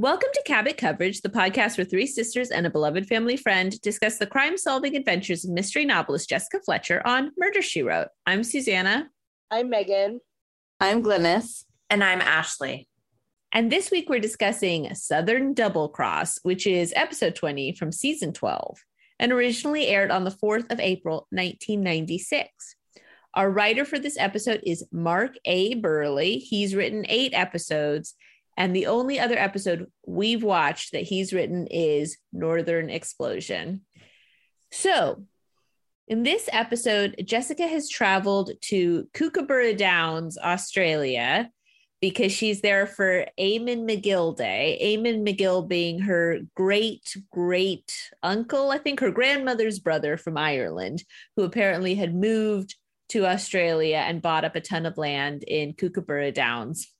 [0.00, 4.16] Welcome to Cabot Coverage, the podcast where three sisters and a beloved family friend discuss
[4.16, 8.08] the crime solving adventures of mystery novelist Jessica Fletcher on Murder She Wrote.
[8.24, 9.10] I'm Susanna.
[9.50, 10.20] I'm Megan.
[10.80, 11.64] I'm Glynis.
[11.90, 12.88] And I'm Ashley.
[13.52, 18.78] And this week we're discussing Southern Double Cross, which is episode 20 from season 12
[19.18, 22.48] and originally aired on the 4th of April, 1996.
[23.34, 25.74] Our writer for this episode is Mark A.
[25.74, 26.38] Burley.
[26.38, 28.14] He's written eight episodes
[28.60, 33.86] and the only other episode we've watched that he's written is Northern Explosion.
[34.70, 35.24] So,
[36.06, 41.48] in this episode, Jessica has traveled to Kookaburra Downs, Australia,
[42.02, 44.78] because she's there for Eamon McGill Day.
[44.82, 51.02] Eamon McGill being her great great uncle, I think her grandmother's brother from Ireland,
[51.34, 52.74] who apparently had moved
[53.08, 56.92] to Australia and bought up a ton of land in Kookaburra Downs.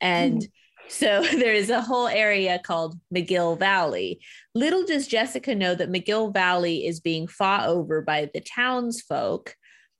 [0.00, 0.50] And mm-hmm
[0.88, 4.20] so there is a whole area called McGill Valley.
[4.54, 9.54] Little does Jessica know that McGill Valley is being fought over by the townsfolk.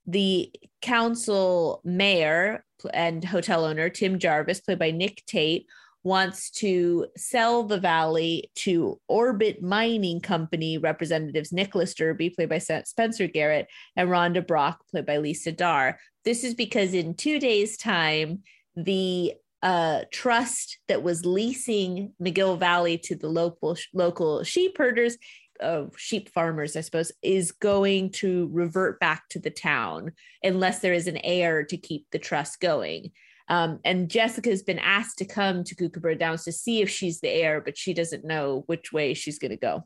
[0.06, 5.66] The council mayor and hotel owner, Tim Jarvis, played by Nick Tate,
[6.02, 13.26] wants to sell the valley to Orbit Mining Company representatives Nicholas Derby, played by Spencer
[13.26, 15.96] Garrett, and Rhonda Brock, played by Lisa Darr.
[16.26, 18.42] This is because in two days' time,
[18.76, 19.32] the
[19.64, 25.16] uh, trust that was leasing McGill Valley to the local local sheep herders,
[25.58, 30.12] uh, sheep farmers, I suppose, is going to revert back to the town
[30.42, 33.12] unless there is an heir to keep the trust going.
[33.48, 37.20] Um, and Jessica has been asked to come to Kookaburra Downs to see if she's
[37.20, 39.84] the heir, but she doesn't know which way she's going to go.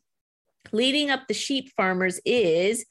[0.72, 2.84] Leading up the sheep farmers is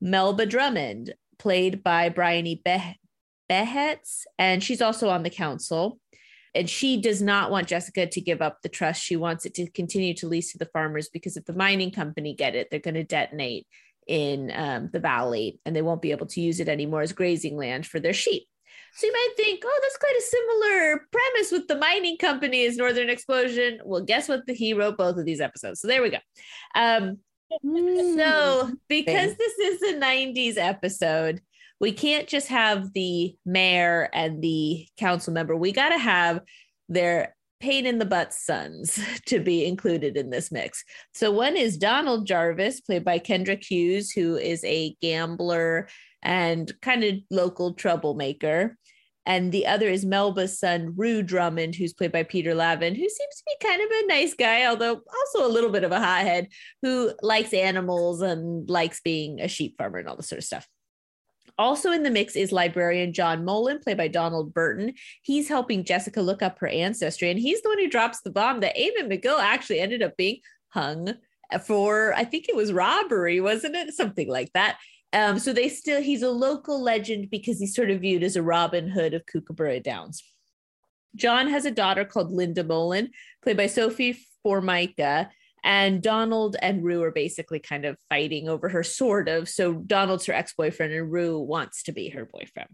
[0.00, 2.98] Melba Drummond, played by Bryony Be-
[3.50, 5.98] Behets, and she's also on the council
[6.54, 9.02] and she does not want Jessica to give up the trust.
[9.02, 12.34] She wants it to continue to lease to the farmers because if the mining company
[12.34, 13.66] get it, they're going to detonate
[14.06, 17.56] in um, the valley and they won't be able to use it anymore as grazing
[17.56, 18.44] land for their sheep.
[18.94, 22.78] So you might think, oh, that's quite a similar premise with the mining company as
[22.78, 23.80] Northern Explosion.
[23.84, 24.46] Well, guess what?
[24.46, 25.80] The, he wrote both of these episodes.
[25.80, 26.18] So there we go.
[26.74, 27.18] Um,
[27.62, 31.42] so because this is a 90s episode,
[31.80, 35.56] we can't just have the mayor and the council member.
[35.56, 36.40] We got to have
[36.88, 40.84] their pain in the butt sons to be included in this mix.
[41.14, 45.88] So one is Donald Jarvis, played by Kendrick Hughes, who is a gambler
[46.22, 48.76] and kind of local troublemaker.
[49.28, 53.34] And the other is Melba's son, Rue Drummond, who's played by Peter Lavin, who seems
[53.36, 56.46] to be kind of a nice guy, although also a little bit of a hothead,
[56.82, 60.68] who likes animals and likes being a sheep farmer and all this sort of stuff.
[61.58, 64.92] Also in the mix is librarian John Mullen, played by Donald Burton.
[65.22, 68.60] He's helping Jessica look up her ancestry, and he's the one who drops the bomb
[68.60, 71.14] that Eamon McGill actually ended up being hung
[71.64, 73.94] for, I think it was robbery, wasn't it?
[73.94, 74.78] Something like that.
[75.12, 78.42] Um, so they still, he's a local legend because he's sort of viewed as a
[78.42, 80.22] Robin Hood of Kookaburra Downs.
[81.14, 83.10] John has a daughter called Linda Mullen,
[83.42, 85.30] played by Sophie Formica,
[85.66, 89.48] and Donald and Rue are basically kind of fighting over her, sort of.
[89.48, 92.68] So Donald's her ex boyfriend, and Rue wants to be her boyfriend.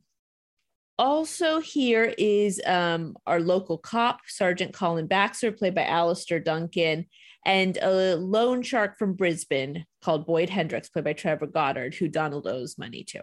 [0.99, 7.07] Also, here is um, our local cop, Sergeant Colin Baxter, played by Alastair Duncan,
[7.47, 12.47] and a loan shark from Brisbane called Boyd Hendricks, played by Trevor Goddard, who Donald
[12.47, 13.23] owes money to.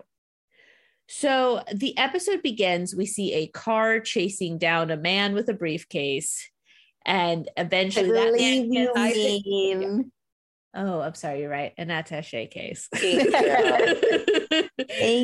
[1.07, 2.95] So the episode begins.
[2.95, 6.49] We see a car chasing down a man with a briefcase
[7.05, 8.93] and eventually that man you
[9.45, 10.11] mean.
[10.75, 11.73] Oh, I'm sorry, you're right.
[11.79, 12.87] An attache case.
[12.93, 13.33] Thank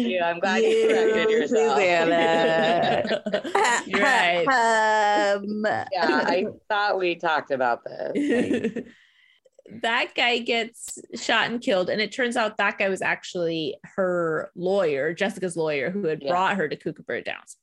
[0.08, 0.19] you.
[0.24, 1.80] I'm glad you, you corrected yourself.
[3.86, 5.36] you're right.
[5.36, 5.63] Um,
[5.94, 8.86] yeah, I thought we talked about this.
[9.84, 14.50] that guy gets shot and killed, and it turns out that guy was actually her
[14.56, 16.31] lawyer, Jessica's lawyer, who had yeah.
[16.31, 17.57] brought her to Kookaburra Downs.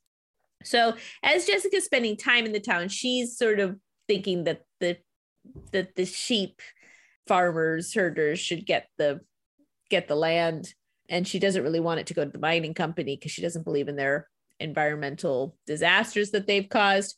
[0.62, 0.94] So
[1.24, 3.76] as Jessica's spending time in the town, she's sort of
[4.12, 4.98] thinking that the
[5.72, 6.60] that the sheep
[7.26, 9.20] farmers herders should get the
[9.88, 10.74] get the land.
[11.08, 13.64] And she doesn't really want it to go to the mining company because she doesn't
[13.64, 14.28] believe in their
[14.60, 17.16] environmental disasters that they've caused.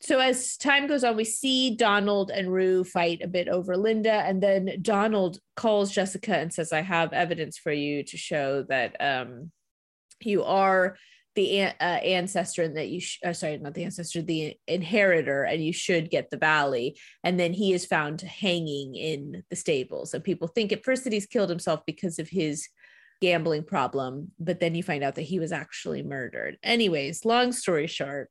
[0.00, 4.12] So as time goes on we see donald and rue fight a bit over linda.
[4.12, 8.94] And then donald calls jessica and says i have evidence for you to show that
[9.00, 9.50] um,
[10.20, 10.96] you are
[11.34, 15.62] the uh, ancestor and that you sh- uh, sorry not the ancestor the inheritor and
[15.62, 16.98] you should get the valley.
[17.22, 20.14] And then he is found hanging in the stables.
[20.14, 22.68] And people think at first that he's killed himself because of his
[23.20, 26.56] gambling problem but then you find out that he was actually murdered.
[26.62, 28.30] Anyways long story short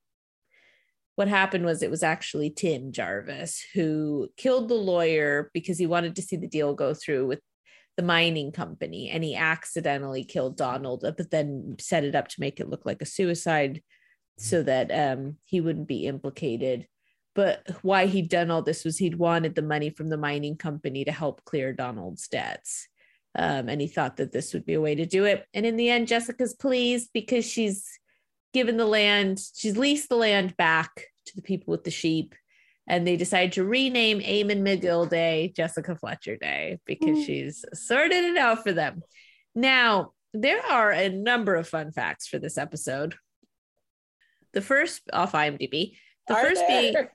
[1.16, 6.16] what happened was it was actually Tim Jarvis who killed the lawyer because he wanted
[6.16, 7.40] to see the deal go through with
[7.98, 12.60] the mining company and he accidentally killed Donald, but then set it up to make
[12.60, 13.82] it look like a suicide
[14.38, 16.88] so that um, he wouldn't be implicated.
[17.36, 21.06] But why he'd done all this was he'd wanted the money from the mining company
[21.06, 22.88] to help clear Donald's debts.
[23.36, 25.46] Um, and he thought that this would be a way to do it.
[25.54, 27.86] And in the end, Jessica's pleased because she's
[28.54, 32.34] given the land, she's leased the land back to the people with the sheep
[32.88, 37.25] and they decide to rename Eamon McGill Day Jessica Fletcher Day because mm.
[37.25, 39.01] she's sorted it out for them.
[39.54, 43.16] Now, there are a number of fun facts for this episode.
[44.54, 45.98] The first off IMDb,
[46.28, 46.95] the are first being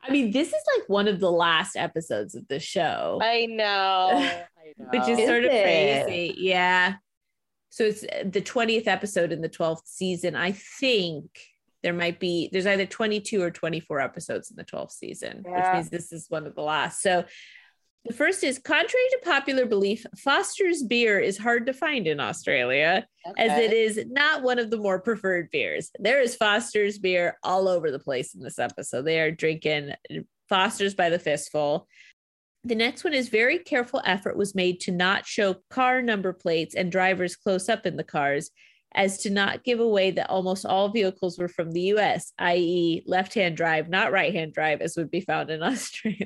[0.00, 3.18] I mean, this is like one of the last episodes of the show.
[3.22, 4.10] I know.
[4.12, 4.42] I
[4.78, 4.86] know.
[4.90, 6.04] Which is, is sort of it?
[6.04, 6.34] crazy.
[6.38, 6.94] Yeah.
[7.68, 10.34] So it's the 20th episode in the 12th season.
[10.34, 11.26] I think
[11.88, 15.56] there might be there's either 22 or 24 episodes in the 12th season yeah.
[15.56, 17.00] which means this is one of the last.
[17.00, 17.24] So
[18.04, 23.06] the first is contrary to popular belief foster's beer is hard to find in australia
[23.26, 23.42] okay.
[23.42, 25.90] as it is not one of the more preferred beers.
[25.98, 29.06] There is foster's beer all over the place in this episode.
[29.06, 29.94] They are drinking
[30.50, 31.88] foster's by the fistful.
[32.64, 36.74] The next one is very careful effort was made to not show car number plates
[36.74, 38.50] and drivers close up in the cars
[38.94, 43.34] as to not give away that almost all vehicles were from the US, i.e., left
[43.34, 46.24] hand drive, not right hand drive, as would be found in Australia.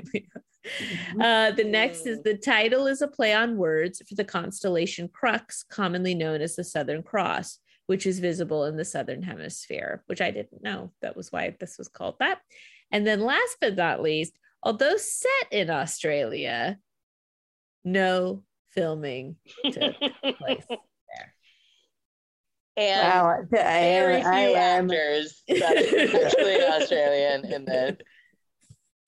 [1.20, 5.64] Uh, the next is the title is a play on words for the constellation Crux,
[5.64, 10.30] commonly known as the Southern Cross, which is visible in the Southern Hemisphere, which I
[10.30, 10.92] didn't know.
[11.02, 12.38] That was why this was called that.
[12.92, 16.78] And then last but not least, although set in Australia,
[17.84, 19.36] no filming
[19.72, 19.94] took
[20.38, 20.64] place
[22.76, 27.96] and wow, very few I actors that are actually Australian in this.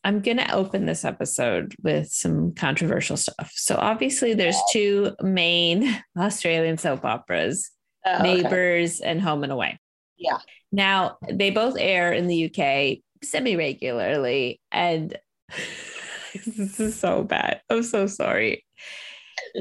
[0.05, 3.51] I'm going to open this episode with some controversial stuff.
[3.55, 7.71] So, obviously, there's two main Australian soap operas
[8.05, 9.11] oh, Neighbours okay.
[9.11, 9.79] and Home and Away.
[10.19, 10.39] Yeah.
[10.71, 14.61] Now, they both air in the UK semi regularly.
[14.71, 15.17] And
[16.35, 17.63] this is so bad.
[17.71, 18.67] I'm so sorry.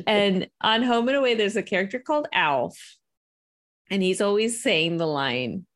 [0.06, 2.78] and on Home and Away, there's a character called Alf
[3.94, 5.68] and he's always saying the line,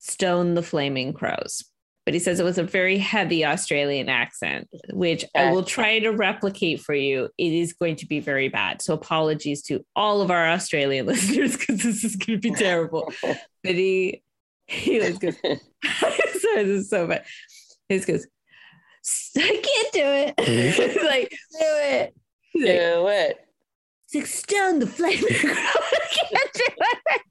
[0.00, 1.62] stone the flaming crows.
[2.04, 6.10] But he says it was a very heavy Australian accent, which I will try to
[6.10, 7.28] replicate for you.
[7.38, 8.82] It is going to be very bad.
[8.82, 13.12] So apologies to all of our Australian listeners because this is going to be terrible.
[13.22, 14.24] but he,
[14.66, 15.36] he was good.
[15.40, 17.24] Sorry, this is so bad.
[17.88, 18.26] He goes,
[19.38, 20.36] I can't do it.
[20.36, 21.06] Mm-hmm.
[21.06, 22.14] like, do it.
[22.54, 23.44] do it
[24.14, 25.20] like stone the flame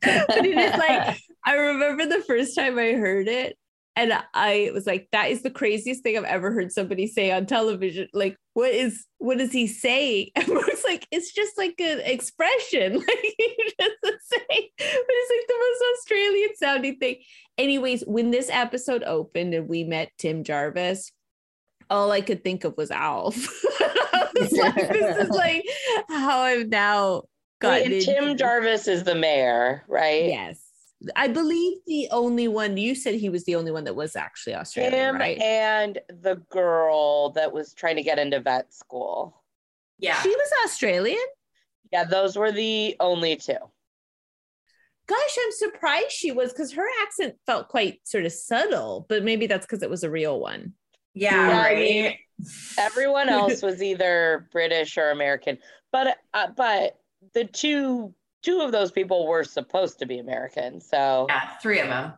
[0.01, 3.57] but it is like I remember the first time I heard it
[3.95, 7.45] and I was like, that is the craziest thing I've ever heard somebody say on
[7.45, 8.07] television.
[8.11, 10.31] Like, what is what does he say?
[10.35, 12.93] And it's like, it's just like an expression.
[13.07, 17.15] Like he doesn't say, but it's like the most Australian sounding thing.
[17.57, 21.11] Anyways, when this episode opened and we met Tim Jarvis,
[21.93, 23.35] all I could think of was Alf.
[24.33, 25.63] this is like
[26.09, 27.23] how I've now
[27.61, 27.81] got.
[27.81, 28.03] It.
[28.03, 30.25] Tim Jarvis is the mayor, right?
[30.25, 30.59] Yes.
[31.15, 34.55] I believe the only one you said he was the only one that was actually
[34.55, 35.39] Australian, Him right?
[35.39, 39.43] And the girl that was trying to get into vet school.
[39.99, 40.21] Yeah.
[40.21, 41.19] She was Australian?
[41.91, 43.57] Yeah, those were the only two.
[45.05, 49.45] Gosh, I'm surprised she was because her accent felt quite sort of subtle, but maybe
[49.45, 50.73] that's because it was a real one.
[51.13, 51.77] Yeah, yeah right.
[51.77, 52.13] I mean,
[52.77, 55.57] everyone else was either British or American,
[55.91, 56.99] but uh, but
[57.33, 60.81] the two two of those people were supposed to be American.
[60.81, 62.13] So yeah, three of them.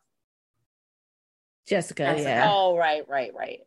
[1.67, 2.29] Jessica, Jessica.
[2.29, 2.51] yeah.
[2.51, 3.61] Oh, right, right, right.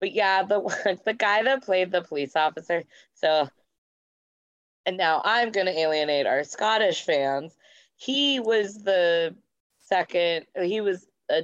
[0.00, 2.84] But yeah, the the guy that played the police officer.
[3.14, 3.48] So,
[4.86, 7.56] and now I'm going to alienate our Scottish fans.
[7.96, 9.34] He was the
[9.80, 10.46] second.
[10.60, 11.42] He was a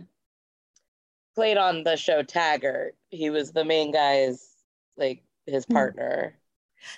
[1.34, 2.96] played on the show Taggart.
[3.16, 4.54] He was the main guy's
[4.96, 5.74] like his hmm.
[5.74, 6.38] partner.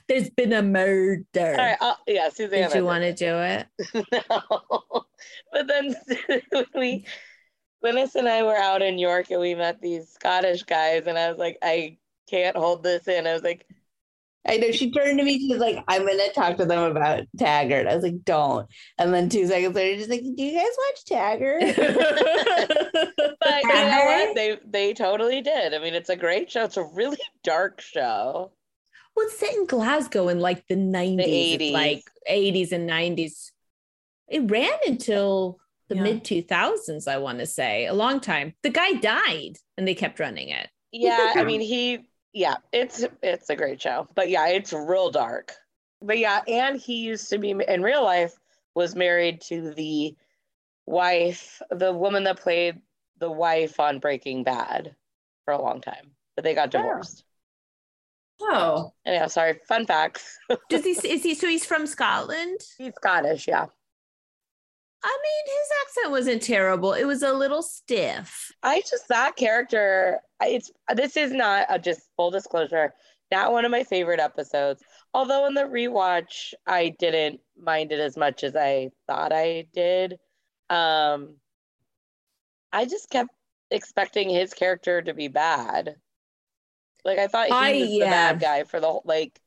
[0.09, 1.25] There's been a murder.
[1.37, 2.69] All right, yeah, Susanna.
[2.69, 3.67] Did you want to do it?
[4.31, 5.07] no.
[5.53, 5.95] But then
[6.51, 7.07] when we,
[7.83, 11.31] Glynis and I were out in York and we met these Scottish guys, and I
[11.31, 11.99] was like, I
[12.29, 13.27] can't hold this in.
[13.27, 13.67] I was like,
[14.49, 15.39] I know she turned to me.
[15.39, 18.67] She's like, "I'm gonna talk to them about Taggart." I was like, "Don't."
[18.99, 21.63] And then two seconds later, she's like, "Do you guys watch Taggart?"
[23.41, 24.35] but you know what?
[24.35, 25.75] They they totally did.
[25.75, 26.65] I mean, it's a great show.
[26.65, 28.53] It's a really dark show.
[29.15, 31.17] Well, it's set in Glasgow in like the 90s,
[31.59, 31.73] the 80s.
[31.73, 33.51] like 80s and 90s.
[34.29, 36.03] It ran until the Yeah.
[36.03, 38.55] mid 2000s, I want to say, a long time.
[38.63, 40.69] The guy died and they kept running it.
[40.93, 44.09] Yeah, I mean he yeah, it's it's a great show.
[44.15, 45.53] But yeah, it's real dark.
[46.01, 48.39] But yeah, and he used to be in real life
[48.75, 50.15] was married to the
[50.87, 52.81] wife, the woman that played
[53.19, 54.95] the wife on Breaking Bad
[55.45, 56.13] for a long time.
[56.37, 57.25] But they got divorced.
[58.41, 60.39] Oh, Anyhow, sorry, fun facts.
[60.69, 62.61] Does he is he so he's from Scotland?
[62.77, 63.67] He's Scottish, yeah.
[65.03, 66.93] I mean, his accent wasn't terrible.
[66.93, 68.51] It was a little stiff.
[68.63, 70.19] I just that character.
[70.43, 72.93] It's this is not a just full disclosure.
[73.31, 74.83] Not one of my favorite episodes.
[75.15, 80.19] Although in the rewatch, I didn't mind it as much as I thought I did.
[80.71, 81.37] Um,
[82.73, 83.31] I just kept
[83.71, 85.97] expecting his character to be bad.
[87.05, 89.39] Like I thought he I- was the bad guy for the like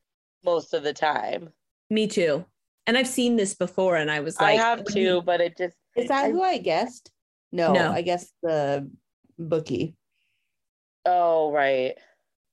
[0.46, 1.50] most of the time.
[1.90, 2.46] Me too.
[2.92, 5.78] And I've seen this before and I was like I have too, but it just
[5.96, 7.10] Is that I- who I guessed?
[7.54, 7.90] No, No.
[7.90, 8.92] I guess the
[9.40, 9.96] bookie.
[11.06, 11.98] Oh, right.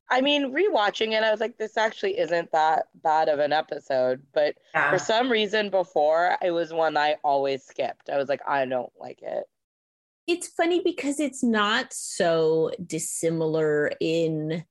[0.08, 4.22] I mean, rewatching it, I was like, this actually isn't that bad of an episode.
[4.32, 4.92] But yeah.
[4.92, 8.08] for some reason, before it was one I always skipped.
[8.08, 9.42] I was like, I don't like it.
[10.28, 14.64] it's funny because it's not so dissimilar in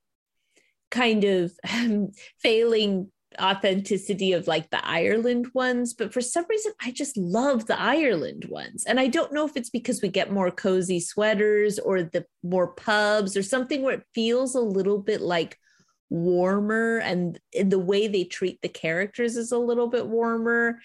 [0.91, 6.91] kind of um, failing authenticity of like the Ireland ones, but for some reason I
[6.91, 8.85] just love the Ireland ones.
[8.85, 12.67] And I don't know if it's because we get more cozy sweaters or the more
[12.73, 15.57] pubs or something where it feels a little bit like
[16.09, 20.79] warmer and the way they treat the characters is a little bit warmer.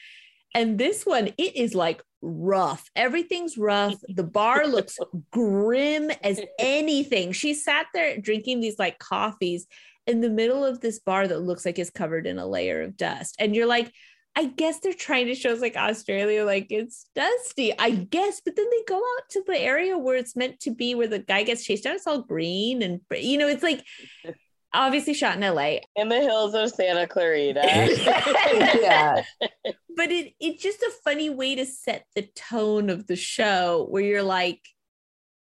[0.54, 2.90] And this one, it is like rough.
[2.94, 3.94] Everything's rough.
[4.08, 4.98] The bar looks
[5.30, 7.32] grim as anything.
[7.32, 9.66] She sat there drinking these like coffees
[10.06, 12.96] in the middle of this bar that looks like it's covered in a layer of
[12.96, 13.36] dust.
[13.38, 13.92] And you're like,
[14.34, 18.40] I guess they're trying to show us like Australia, like it's dusty, I guess.
[18.44, 21.18] But then they go out to the area where it's meant to be, where the
[21.18, 21.96] guy gets chased down.
[21.96, 23.84] It's all green and, you know, it's like
[24.74, 25.80] obviously shot in LA.
[25.96, 27.60] In the hills of Santa Clarita.
[28.80, 29.22] yeah.
[29.40, 34.02] but it it's just a funny way to set the tone of the show where
[34.02, 34.60] you're like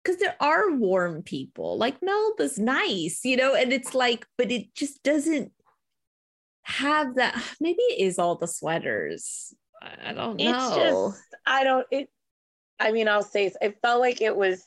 [0.04, 4.74] because there are warm people like melba's nice you know and it's like but it
[4.74, 5.50] just doesn't
[6.62, 11.64] have that maybe it is all the sweaters i I don't It's know just, I
[11.64, 12.08] don't, it,
[12.80, 14.64] I mean, I'll say, it felt like it was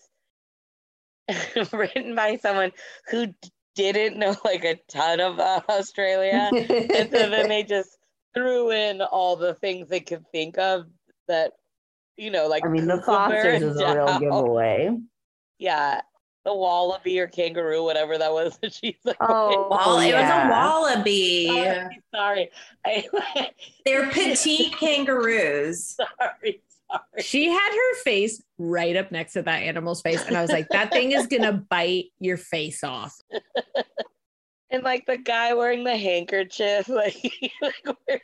[1.74, 2.72] written by someone
[3.10, 3.34] who
[3.76, 6.50] didn't know like a ton about Australia.
[6.54, 7.98] and so then they just
[8.34, 10.86] threw in all the things they could think of
[11.28, 11.54] that,
[12.16, 14.90] you know, like I mean, the Kookaburra Fosters is a real giveaway.
[15.60, 16.02] Yeah,
[16.46, 18.58] the wallaby or kangaroo, whatever that was.
[18.62, 21.48] that She's like, Oh, Wall- it was a wallaby.
[21.48, 22.50] sorry, sorry,
[22.86, 23.52] I,
[23.86, 25.96] They're petite kangaroos.
[26.20, 26.62] sorry,
[26.92, 27.22] sorry.
[27.24, 30.68] she had her face right up next to that animal's face and i was like
[30.70, 33.14] that thing is gonna bite your face off
[34.70, 37.16] And like the guy wearing the handkerchief, like,
[37.62, 38.24] like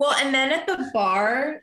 [0.00, 1.62] Well, and then at the bar,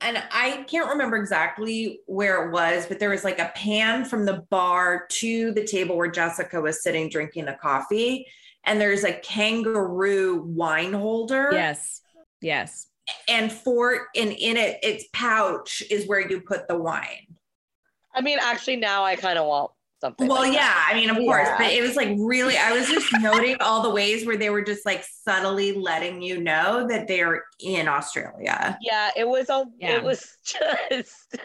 [0.00, 4.24] and I can't remember exactly where it was, but there was like a pan from
[4.24, 8.26] the bar to the table where Jessica was sitting drinking a coffee.
[8.64, 11.48] And there's a kangaroo wine holder.
[11.52, 12.02] yes
[12.40, 12.88] yes
[13.28, 17.26] And for and in it, its pouch is where you put the wine.
[18.14, 20.28] I mean, actually, now I kind of want something.
[20.28, 20.84] Well, like yeah.
[20.86, 23.90] I mean, of course, but it was like really, I was just noting all the
[23.90, 28.78] ways where they were just like subtly letting you know that they're in Australia.
[28.80, 29.66] Yeah, it was all.
[29.78, 29.96] Yeah.
[29.96, 31.36] It was just,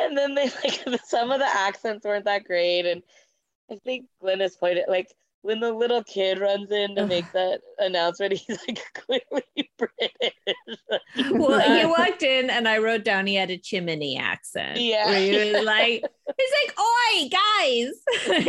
[0.00, 3.02] and then they like some of the accents weren't that great, and
[3.70, 5.12] I think Glynis pointed like
[5.46, 10.80] when the little kid runs in to make that announcement, he's like clearly British.
[11.32, 14.80] well, he Uh, walked in and I wrote down he had a chimney accent.
[14.80, 15.06] Yeah.
[15.06, 16.04] Where he was like,
[16.36, 18.44] he's like, oi, guys.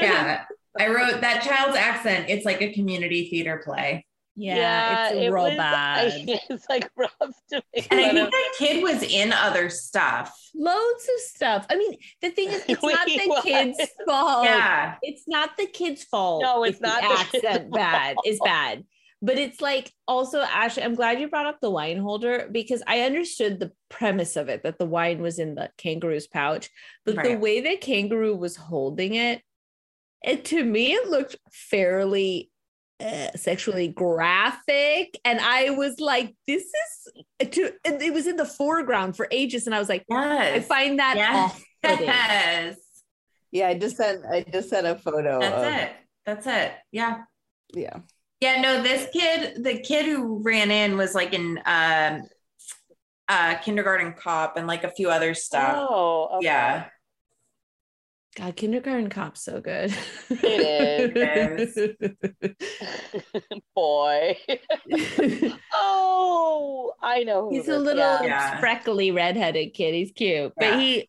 [0.00, 0.44] Yeah.
[0.78, 2.26] I wrote that child's accent.
[2.28, 4.06] It's like a community theater play.
[4.38, 6.12] Yeah, it's it real was- bad.
[6.12, 7.10] I, it's like rough
[7.50, 8.30] to make And I think of.
[8.30, 10.36] that kid was in other stuff.
[10.54, 11.66] Loads of stuff.
[11.70, 13.42] I mean, the thing is, it's not the was.
[13.44, 14.44] kid's fault.
[14.44, 14.96] Yeah.
[15.02, 16.42] It's not the kid's fault.
[16.42, 18.84] No, it's not The the kid's accent bad is bad.
[19.22, 23.00] But it's like also, Ashley, I'm glad you brought up the wine holder because I
[23.00, 26.68] understood the premise of it that the wine was in the kangaroo's pouch.
[27.06, 29.40] But the way the kangaroo was holding it,
[30.22, 32.50] it to me, it looked fairly
[33.00, 35.18] uh, sexually graphic.
[35.24, 39.66] And I was like, this is, to, and it was in the foreground for ages.
[39.66, 41.52] And I was like, I find that Yes.
[41.52, 42.06] off-putting.
[42.06, 42.76] Yes.
[43.52, 45.92] Yeah, I just sent I just sent a photo That's of it.
[46.26, 46.72] That's it.
[46.92, 47.22] Yeah.
[47.74, 47.98] yeah.
[48.40, 52.22] Yeah, no, this kid, the kid who ran in was like in um
[53.28, 55.74] uh, Kindergarten Cop and like a few other stuff.
[55.76, 56.46] Oh, okay.
[56.46, 56.86] Yeah.
[58.36, 59.94] God, kindergarten cop's so good.
[60.28, 61.58] It
[63.74, 64.36] Boy.
[65.72, 67.48] oh, I know.
[67.48, 68.22] who He's a little yeah.
[68.22, 68.60] Yeah.
[68.60, 69.94] freckly redheaded kid.
[69.94, 70.52] He's cute.
[70.58, 71.08] But he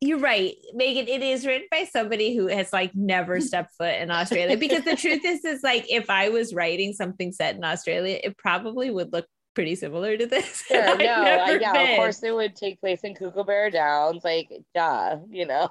[0.00, 1.08] you're right, Megan.
[1.08, 4.56] It is written by somebody who has like never stepped foot in Australia.
[4.56, 8.38] Because the truth is, is like if I was writing something set in Australia, it
[8.38, 10.62] probably would look pretty similar to this.
[10.66, 11.90] Sure, no, I, yeah, been.
[11.90, 15.70] of course it would take place in Kookaburra Downs, like, duh, you know.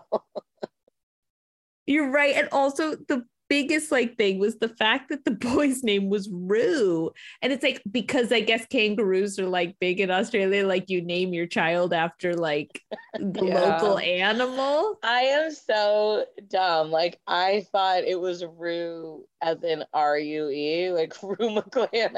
[1.89, 2.35] You're right.
[2.35, 7.09] And also the biggest like thing was the fact that the boy's name was Roo.
[7.41, 11.33] And it's like because I guess kangaroos are like big in Australia, like you name
[11.33, 12.79] your child after like
[13.19, 13.59] the Yeah.
[13.77, 14.99] local animal.
[15.01, 16.91] I am so dumb.
[16.91, 22.13] Like, I thought it was Rue as in R U E, like Rue McClanahan.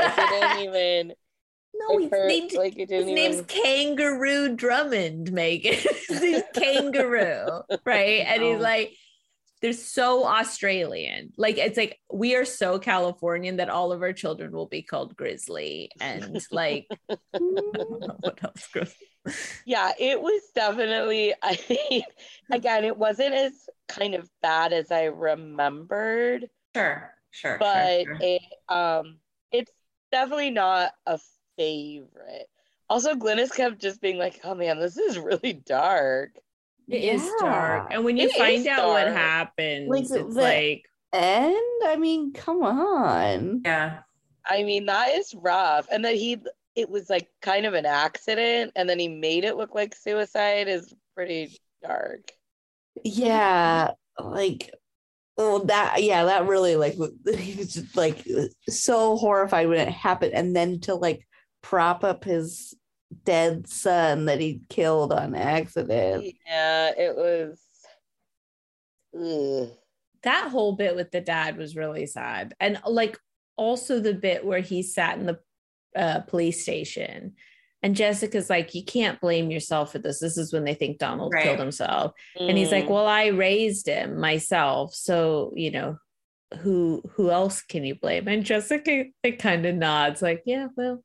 [0.00, 1.12] I didn't even.
[1.74, 3.46] No, like, he's her- named like, his didn't name's even.
[3.46, 5.74] Kangaroo Drummond, Megan.
[6.08, 8.24] his name's Kangaroo, right?
[8.26, 8.60] And he's Oh.
[8.60, 8.92] like,
[9.62, 11.32] they're so Australian.
[11.36, 15.16] Like it's like we are so Californian that all of our children will be called
[15.16, 18.66] Grizzly and like I don't know what else.
[18.72, 18.94] Gross.
[19.64, 22.04] Yeah, it was definitely, I think,
[22.50, 23.52] again, it wasn't as
[23.88, 26.50] kind of bad as I remembered.
[26.74, 27.14] Sure.
[27.30, 27.56] Sure.
[27.58, 28.18] but sure, sure.
[28.20, 29.16] it um
[29.52, 29.72] it's
[30.10, 31.18] definitely not a
[31.56, 32.48] favorite.
[32.90, 36.32] Also, Glynis kept just being like, "Oh man, this is really dark."
[36.88, 37.32] It is Yeah.
[37.40, 37.88] dark.
[37.90, 39.16] And when you It find is out what dark.
[39.16, 43.62] happens, Like, it's the- like And I mean, come on.
[43.64, 44.00] yeah.
[44.46, 45.86] I mean, that is rough.
[45.90, 46.38] And that he,
[46.74, 50.68] it was like kind of an accident, and then he made it look like suicide
[50.68, 52.32] is pretty dark.
[53.04, 54.70] Yeah, like
[55.38, 56.94] oh that yeah, that really like
[57.38, 58.26] he was just like
[58.68, 61.26] so horrified when it happened and then to like
[61.62, 62.74] prop up his
[63.24, 66.24] dead son that he killed on accident.
[66.46, 67.60] Yeah, it was.
[69.14, 69.70] Ugh.
[70.22, 72.54] that whole bit with the dad was really sad.
[72.60, 73.18] And like
[73.56, 75.38] also the bit where he sat in the
[75.94, 77.34] uh, police station
[77.82, 80.20] and Jessica's like, you can't blame yourself for this.
[80.20, 81.42] This is when they think Donald Right.
[81.42, 82.12] killed himself.
[82.38, 82.90] And he's like, Mm.
[82.90, 84.94] well, I raised him myself.
[84.94, 85.98] So, you know,
[86.60, 88.28] who who else can you blame?
[88.28, 91.02] And Jessica it kind of nods, like, yeah, well,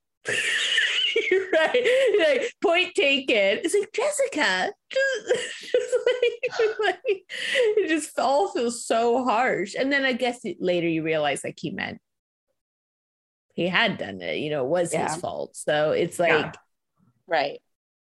[1.31, 2.15] you're right.
[2.19, 3.59] Like, point taken.
[3.63, 9.75] It's like Jessica, just, just like, like, it just all feels so harsh.
[9.77, 11.99] And then I guess later you realize like he meant
[13.53, 15.07] he had done it, you know, it was Yeah.
[15.11, 15.55] his fault.
[15.55, 16.51] So it's like Yeah.
[17.27, 17.59] right.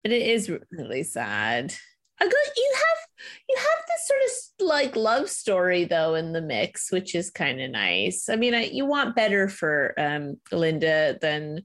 [0.03, 1.73] but it is really sad.
[2.21, 6.41] I go, you have you have this sort of like love story though in the
[6.41, 8.27] mix, which is kind of nice.
[8.27, 11.63] I mean, I, you want better for um, Linda than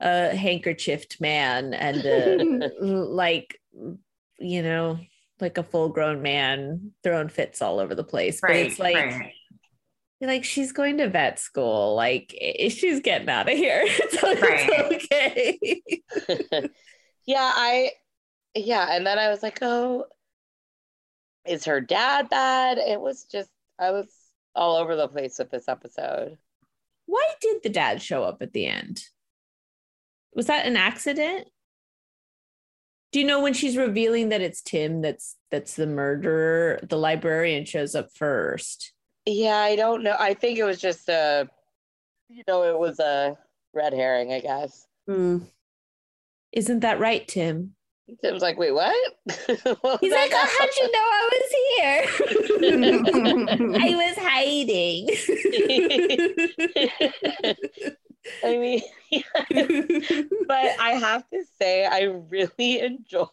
[0.00, 3.60] a handkerchiefed man and uh, like
[4.38, 4.98] you know
[5.40, 8.40] like a full grown man throwing fits all over the place.
[8.40, 8.66] But Right.
[8.66, 9.32] it's like right.
[10.20, 12.34] like she's going to vet school, like
[12.70, 13.86] she's getting out of here.
[14.10, 14.68] so Right.
[14.68, 15.04] it's
[16.52, 16.68] okay.
[17.26, 17.90] yeah, I
[18.54, 20.06] yeah, and then I was like, "Oh,
[21.46, 24.08] is her dad bad?" It was just I was
[24.54, 26.36] all over the place with this episode.
[27.06, 29.02] Why did the dad show up at the end?
[30.34, 31.48] Was that an accident?
[33.12, 37.64] Do you know when she's revealing that it's Tim that's that's the murderer, the librarian
[37.64, 38.92] shows up first.
[39.24, 40.16] Yeah, I don't know.
[40.18, 41.48] I think it was just a
[42.28, 43.36] you know, it was a
[43.72, 44.86] red herring, I guess.
[45.06, 45.38] Hmm.
[46.52, 47.74] Isn't that right, Tim?
[48.22, 48.94] Tim's like, "Wait, what?"
[49.82, 52.04] What He's like, "Oh, how'd you know I was here?
[53.84, 55.08] I was hiding."
[58.44, 58.82] I mean,
[60.46, 63.28] but I have to say, I really enjoyed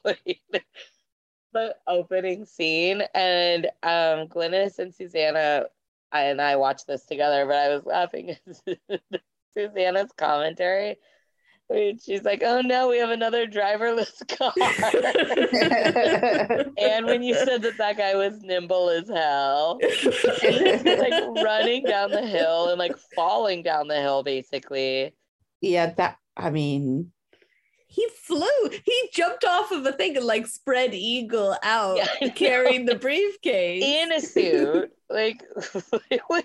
[1.54, 5.66] the opening scene, and um, Glynis and Susanna
[6.16, 8.40] I, and I watched this together, but I was laughing at
[9.54, 10.98] Susanna's commentary.
[11.74, 14.54] She's like, "Oh no, we have another driverless car."
[16.78, 22.26] and when you said that that guy was nimble as hell, like running down the
[22.26, 25.14] hill and like falling down the hill, basically.
[25.62, 27.12] yeah, that I mean,
[27.88, 28.70] he flew.
[28.86, 33.84] He jumped off of a thing and like spread eagle out, Yeah, carrying the briefcase.
[33.84, 34.92] in a suit.
[35.10, 35.42] Like
[36.12, 36.44] it was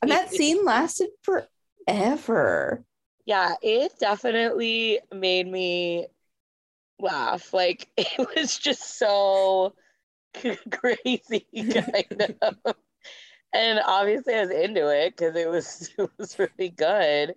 [0.00, 2.84] and that scene lasted forever.
[3.26, 6.06] Yeah, it definitely made me
[6.98, 7.52] laugh.
[7.52, 9.74] Like it was just so
[10.70, 12.76] crazy, kind of.
[13.52, 17.34] And obviously, I was into it because it was it was really good.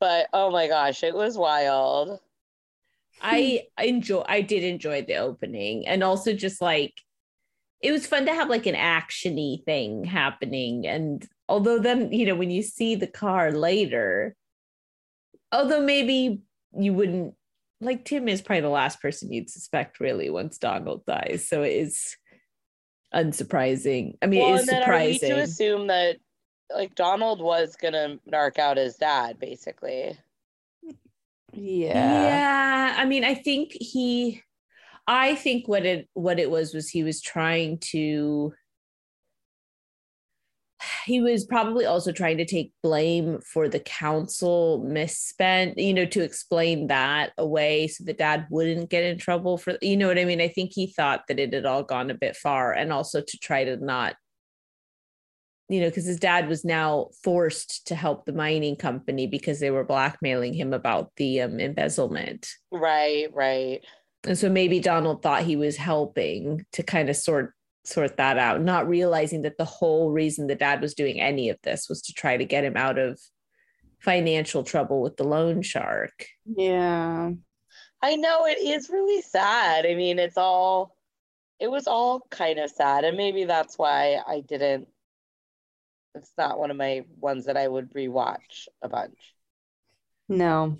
[0.00, 2.20] But oh my gosh, it was wild.
[3.20, 7.00] I enjoy I did enjoy the opening and also just like
[7.80, 12.34] it was fun to have like an actiony thing happening and although then you know
[12.34, 14.36] when you see the car later
[15.56, 16.42] although maybe
[16.78, 17.34] you wouldn't
[17.80, 21.72] like Tim is probably the last person you'd suspect really once Donald dies so it
[21.72, 22.16] is
[23.14, 26.16] unsurprising I mean well, it is and then are we surprising to assume that
[26.74, 30.18] like Donald was gonna narc out his dad, basically.
[31.52, 32.22] Yeah.
[32.22, 34.42] yeah i mean i think he
[35.06, 38.52] i think what it what it was was he was trying to
[41.04, 46.22] he was probably also trying to take blame for the council misspent you know to
[46.22, 50.24] explain that away so the dad wouldn't get in trouble for you know what i
[50.24, 53.20] mean i think he thought that it had all gone a bit far and also
[53.20, 54.14] to try to not
[55.68, 59.70] you know, because his dad was now forced to help the mining company because they
[59.70, 62.48] were blackmailing him about the um, embezzlement.
[62.70, 63.84] Right, right.
[64.24, 67.52] And so maybe Donald thought he was helping to kind of sort
[67.86, 71.58] sort that out, not realizing that the whole reason the dad was doing any of
[71.62, 73.20] this was to try to get him out of
[74.00, 76.26] financial trouble with the loan shark.
[76.44, 77.30] Yeah.
[78.02, 79.86] I know it is really sad.
[79.86, 80.96] I mean, it's all
[81.58, 84.88] it was all kind of sad, and maybe that's why I didn't
[86.16, 89.34] it's not one of my ones that I would rewatch a bunch.
[90.28, 90.78] No.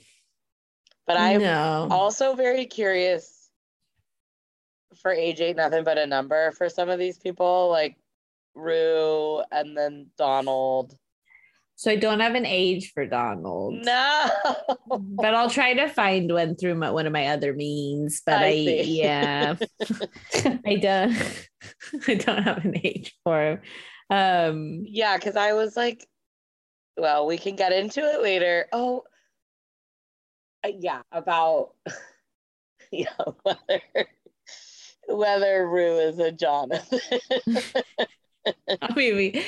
[1.06, 1.88] But I'm no.
[1.90, 3.35] also very curious
[4.94, 7.96] for age ain't nothing but a number for some of these people, like
[8.54, 10.94] Rue and then Donald.
[11.78, 13.74] So I don't have an age for Donald.
[13.84, 14.30] No.
[14.88, 18.22] But I'll try to find one through my, one of my other means.
[18.24, 19.56] But I I, yeah,
[20.64, 21.48] I don't.
[22.08, 23.60] I don't have an age for him.
[24.08, 26.06] Um, Yeah, because I was like,
[26.96, 28.66] well, we can get into it later.
[28.72, 29.04] Oh,
[30.64, 31.74] uh, yeah, about
[32.90, 33.08] yeah,
[33.42, 33.82] whether
[35.08, 37.00] whether Rue is a Jonathan.
[38.80, 39.42] I mean,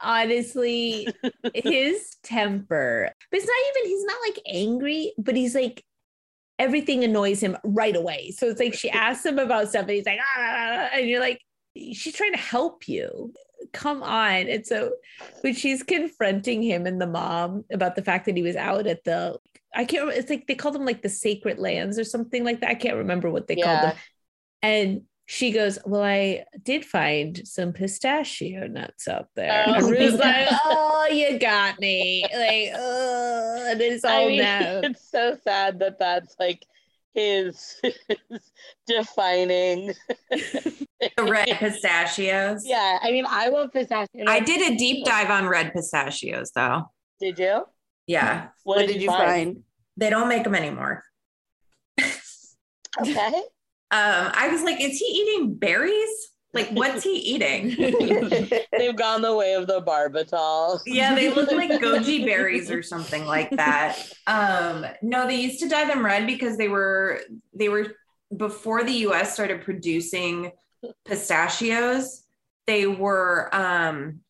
[0.00, 1.08] honestly,
[1.54, 5.84] his temper, but it's not even, he's not like angry, but he's like,
[6.58, 8.30] everything annoys him right away.
[8.30, 11.40] So it's like she asks him about stuff and he's like, ah, and you're like,
[11.74, 13.32] she's trying to help you.
[13.72, 14.48] Come on.
[14.48, 14.92] And so
[15.40, 19.04] when she's confronting him and the mom about the fact that he was out at
[19.04, 19.38] the,
[19.74, 22.60] I can't remember, it's like they call them like the sacred lands or something like
[22.60, 22.70] that.
[22.70, 23.90] I can't remember what they called Yeah.
[23.90, 23.96] them.
[24.62, 29.64] And she goes, Well, I did find some pistachio nuts out there.
[29.66, 29.74] Oh.
[29.74, 32.22] And Rue's like, Oh, you got me.
[32.22, 34.80] Like, oh, and it's all I mean, now.
[34.84, 36.64] it's so sad that that's like
[37.14, 38.50] his, his
[38.86, 39.94] defining.
[41.16, 42.62] The red pistachios.
[42.64, 44.24] Yeah, I mean, I love pistachios.
[44.28, 46.92] I did a deep dive on red pistachios though.
[47.20, 47.64] Did you?
[48.06, 48.50] Yeah.
[48.62, 49.64] What, did you find?
[49.96, 51.02] They don't make them anymore.
[53.00, 53.42] Okay.
[53.92, 56.08] Um, I was like, is he eating berries?
[56.54, 57.76] Like, what's he eating?
[58.72, 60.80] They've gone the way of the barbital.
[60.86, 63.98] Yeah, they look like goji berries or something like that.
[64.26, 67.20] Um, no, they used to dye them red because they were
[67.54, 67.94] they were
[68.36, 70.52] before the US started producing
[71.04, 72.24] pistachios,
[72.66, 74.20] they were um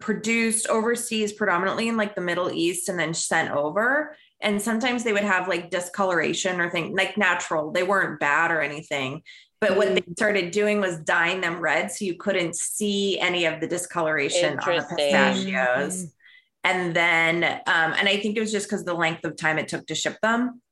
[0.00, 4.16] produced overseas predominantly in like the Middle East and then sent over.
[4.46, 7.72] And sometimes they would have like discoloration or thing like natural.
[7.72, 9.22] They weren't bad or anything.
[9.60, 13.60] But what they started doing was dyeing them red so you couldn't see any of
[13.60, 14.96] the discoloration on the Interesting.
[14.96, 16.14] pistachios.
[16.62, 19.66] And then, um, and I think it was just because the length of time it
[19.66, 20.62] took to ship them.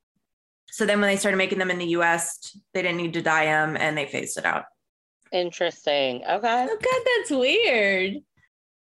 [0.71, 3.47] So then when they started making them in the US, they didn't need to dye
[3.47, 4.67] them and they phased it out.
[5.33, 6.23] Interesting.
[6.23, 6.67] Okay.
[6.71, 8.19] Oh God, that's weird.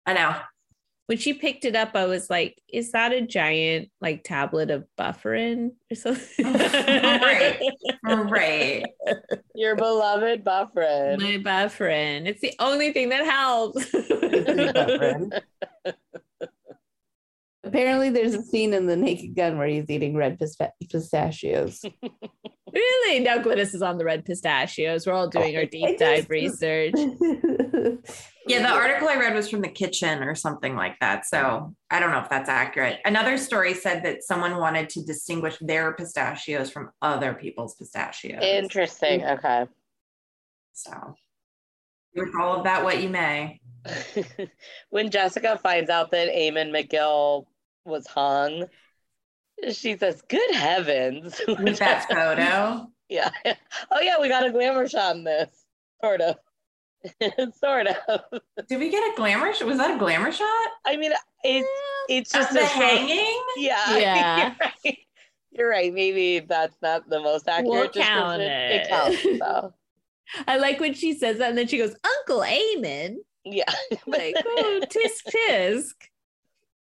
[0.07, 0.35] I know.
[1.09, 4.85] When she picked it up, I was like, "Is that a giant like tablet of
[4.95, 7.59] bufferin or something?" Right.
[8.03, 8.85] Right.
[9.55, 11.19] Your beloved Bufferin.
[11.19, 12.27] My bufferin.
[12.27, 13.91] It's the only thing that helps.
[17.63, 17.73] Bufferin.
[17.81, 21.83] Apparently, there's a scene in The Naked Gun where he's eating red pista- pistachios.
[22.73, 25.05] really, now Glynis is on the red pistachios.
[25.05, 26.93] We're all doing our deep just- dive research.
[28.49, 31.27] Yeah, the article I read was from the kitchen or something like that.
[31.27, 32.99] So I don't know if that's accurate.
[33.05, 38.41] Another story said that someone wanted to distinguish their pistachios from other people's pistachios.
[38.41, 39.23] Interesting.
[39.23, 39.67] Okay.
[40.73, 41.13] so,
[42.15, 43.59] with all of that, what you may.
[44.89, 47.45] when Jessica finds out that Eamon McGill
[47.85, 48.65] was hung,
[49.71, 53.29] she says, "Good heavens!" With that photo, yeah.
[53.91, 55.49] Oh yeah, we got a glamour shot in this.
[56.03, 56.35] Sort of.
[57.55, 58.19] sort of.
[58.67, 59.53] did we get a glamour?
[59.53, 60.67] sh- Was that a glamour shot?
[60.85, 61.11] I mean,
[61.43, 61.67] it's
[62.09, 63.41] it's Just just the a hanging?
[63.57, 63.97] Yeah.
[63.97, 64.55] Yeah.
[64.55, 64.97] You're right.
[65.51, 65.93] You're right.
[65.93, 68.51] Maybe that's not the most accurate We'll count description.
[68.51, 68.89] it.
[68.89, 69.73] counts, though.
[70.47, 73.15] I like when she says that, and then she goes, Uncle Eamon.
[73.45, 73.71] Yeah.
[74.07, 75.93] Like, oh, tisk tisk.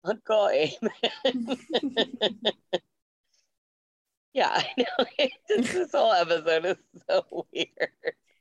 [0.05, 1.59] Uncle Amen.
[4.33, 5.07] yeah, I know.
[5.49, 6.77] Just this whole episode is
[7.09, 7.91] so weird.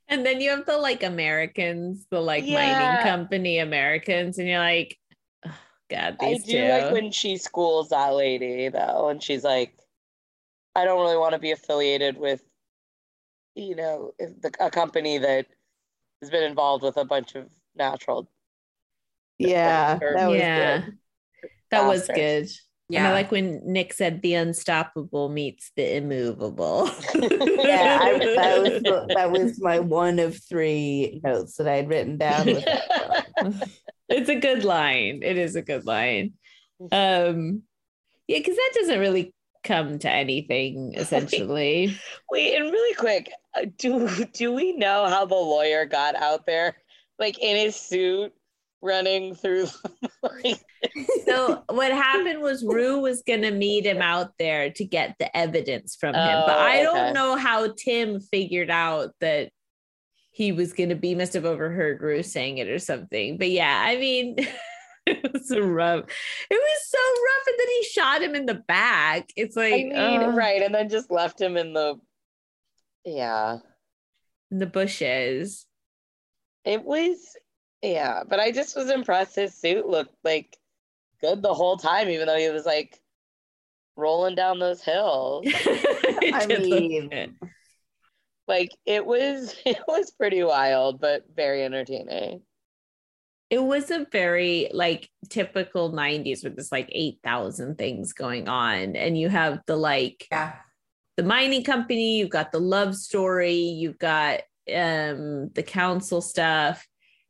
[0.08, 2.54] And then you have the like Americans, the like Yeah.
[2.54, 4.98] mining company Americans, and you're like,
[5.46, 5.58] oh,
[5.90, 6.68] God, these I do two.
[6.70, 9.74] like when she schools that lady though, and she's like,
[10.76, 12.44] I don't really want to be affiliated with,
[13.56, 15.48] you know, if the, a company that
[16.22, 18.30] has been involved with a bunch of natural.
[19.38, 20.98] Yeah, that was yeah, good.
[21.72, 22.16] that was Bastards.
[22.18, 22.42] good.
[22.88, 23.10] And Yeah.
[23.10, 26.90] I like when Nick said the unstoppable meets the immovable.
[27.16, 32.18] Yeah, I, that was that was my one of three notes that I had written
[32.18, 32.46] down.
[32.46, 33.70] With that.
[34.10, 35.22] it's a good line.
[35.24, 36.34] It is a good line.
[36.92, 37.64] Um,
[38.28, 39.34] yeah, because that doesn't really
[39.66, 41.98] come to anything essentially.
[42.32, 46.78] Wait, and really quick, uh, do do we know how the lawyer got out there,
[47.20, 48.32] like in his suit,
[48.82, 49.68] running through?
[51.26, 55.98] so what happened was Rue was gonna meet him out there to get the evidence
[56.00, 56.84] from him, but Oh, I okay.
[56.84, 59.50] don't know how Tim figured out that
[60.32, 61.16] he was gonna be.
[61.16, 63.38] Must have overheard Rue saying it or something.
[63.38, 64.38] But yeah, I mean.
[65.08, 66.06] It was a rough.
[66.50, 69.30] It was so rough, and then he shot him in the back.
[69.36, 71.96] It's like I mean, uh, right, and then just left him in the.
[73.06, 73.58] Yeah,
[74.52, 75.68] in the bushes.
[76.64, 77.36] it was.
[77.84, 79.36] Yeah, but I just was impressed.
[79.36, 80.58] His suit looked like
[81.22, 83.00] good the whole time, even though he was like
[83.96, 85.46] rolling down those hills.
[85.54, 87.38] I mean-
[88.48, 92.42] like it was, it was pretty wild, but very entertaining.
[93.56, 98.98] It was a very like typical 90s with this like 8,000 things going on.
[98.98, 100.56] And you have the like yeah.
[101.16, 104.42] the mining company, you've got the love story, you've got
[104.76, 106.86] um the council stuff,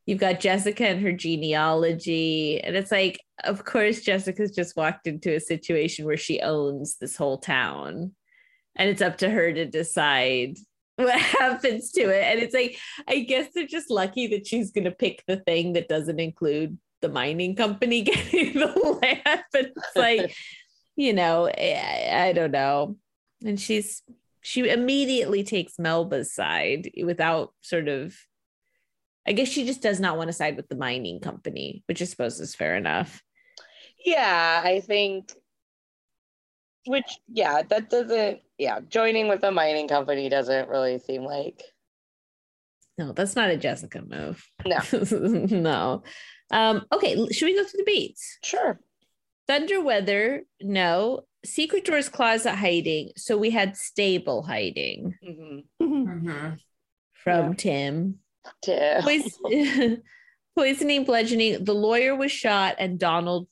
[0.07, 2.59] you've got Jessica and her genealogy.
[2.59, 7.15] And it's like, of course, Jessica's just walked into a situation where she owns this
[7.15, 8.15] whole town.
[8.75, 10.57] And it's up to her to decide
[11.03, 12.23] what happens to it.
[12.23, 12.77] And it's like,
[13.07, 16.77] I guess they're just lucky that she's going to pick the thing that doesn't include
[17.01, 19.43] the mining company getting the land.
[19.51, 20.35] But it's like,
[20.95, 22.95] you know, I, I don't know.
[23.43, 24.01] And she's,
[24.41, 28.15] she immediately takes Melba's side without sort of,
[29.27, 32.05] I guess she just does not want to side with the mining company, which I
[32.05, 33.21] suppose is fair enough.
[34.05, 35.33] Yeah, I think.
[36.87, 38.39] Which, yeah, that doesn't.
[38.57, 41.61] Yeah, joining with a mining company doesn't really seem like.
[42.97, 44.43] No, that's not a Jessica move.
[44.65, 44.77] No.
[45.49, 46.03] no.
[46.51, 48.37] Um, okay, should we go through the beats?
[48.43, 48.79] Sure.
[49.47, 51.21] Thunder weather, no.
[51.43, 53.11] Secret doors closet hiding.
[53.17, 56.57] So we had stable hiding hmm Mhm.
[57.13, 57.53] from Yeah.
[57.57, 58.19] Tim.
[58.65, 59.01] Yeah.
[59.01, 59.39] Pois-
[60.57, 61.63] poisoning, bludgeoning.
[61.65, 63.47] The lawyer was shot, and Donald.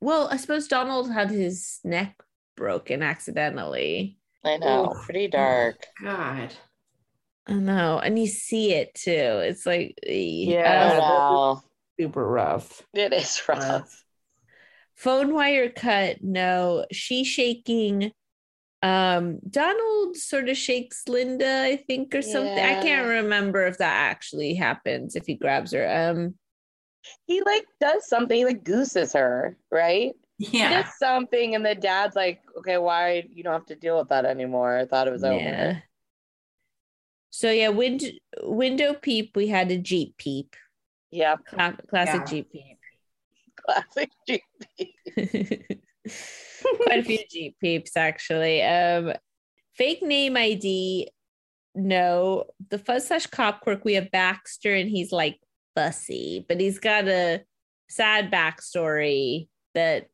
[0.00, 2.16] Well, I suppose Donald had his neck
[2.56, 4.18] broken accidentally.
[4.44, 4.94] I know.
[5.04, 5.86] Pretty dark.
[6.02, 6.54] God.
[7.46, 9.10] I know, and you see it too.
[9.10, 10.12] It's like, eh.
[10.12, 10.92] Yeah.
[10.94, 11.56] I Uh.
[12.00, 12.82] Super rough.
[12.92, 14.04] It is rough.
[14.94, 16.22] phone wire cut.
[16.22, 18.12] No, she shaking.
[18.82, 22.58] Um, Donald sort of shakes Linda, I think, or something.
[22.58, 25.88] I can't remember if that actually happens if he grabs her.
[25.88, 26.34] Um,
[27.26, 30.14] He like does something, he like gooses her, right?
[30.38, 30.82] He Yeah.
[30.82, 34.24] does something, and the dad's like, okay, why you don't have to deal with that
[34.24, 34.76] anymore?
[34.76, 35.38] I thought it was over.
[35.38, 35.78] yeah.
[37.30, 38.04] So yeah, wind,
[38.42, 39.36] window peep.
[39.36, 40.54] We had a Jeep peep,
[41.10, 42.24] yeah Cla- classic Yeah.
[42.26, 42.78] Jeep peep.
[43.64, 44.40] Classic GP.
[46.84, 48.62] Quite a few Jeep peeps actually.
[48.62, 49.12] Um,
[49.76, 51.10] fake name ID.
[51.74, 53.84] No, the fuzz slash cop quirk.
[53.84, 55.38] We have Baxter, and he's like
[55.74, 57.42] fussy, but he's got a
[57.88, 60.08] sad backstory that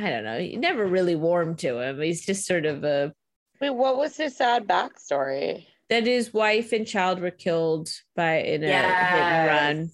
[0.00, 0.38] I don't know.
[0.38, 2.00] You never really warmed to him.
[2.00, 3.12] He's just sort of a
[3.60, 5.66] Wait, what was his sad backstory?
[5.92, 9.90] that his wife and child were killed by in a hit and run.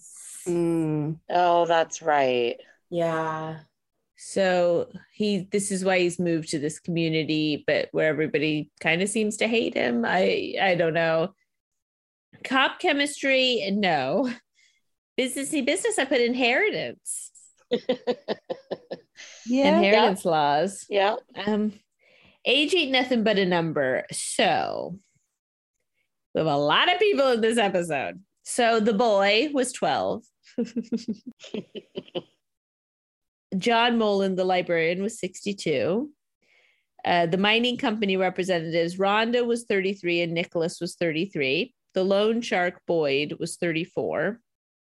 [0.47, 1.19] Mm.
[1.29, 2.57] Oh, that's right.
[2.89, 3.59] Yeah.
[4.17, 9.09] So he this is why he's moved to this community, but where everybody kind of
[9.09, 10.05] seems to hate him.
[10.05, 11.35] I I don't know.
[12.45, 14.33] Cop chemistry, no.
[15.19, 17.33] Businessy business, I put inheritance.
[19.49, 19.77] Yeah.
[19.79, 20.87] inheritance laws.
[20.89, 21.17] Yeah.
[21.47, 21.73] Um
[22.45, 24.05] age ain't nothing but a number.
[24.13, 24.99] So
[26.35, 28.23] we have a lot of people in this episode.
[28.45, 30.25] So the boy was 12.
[33.57, 36.11] John Mullen, the librarian, was 62.
[37.05, 41.75] Uh, the mining company representatives, Rhonda was 33 and Nicholas was 33.
[41.95, 44.41] The loan shark, Boyd, was 34.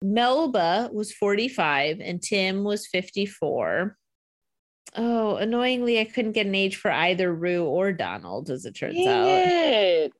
[0.02, 3.96] Melba was 45 and Tim was 54.
[4.96, 8.96] Oh, annoyingly, I couldn't get an age for either Rue or Donald, as it turns
[8.96, 9.26] Dang out.
[9.28, 10.12] it.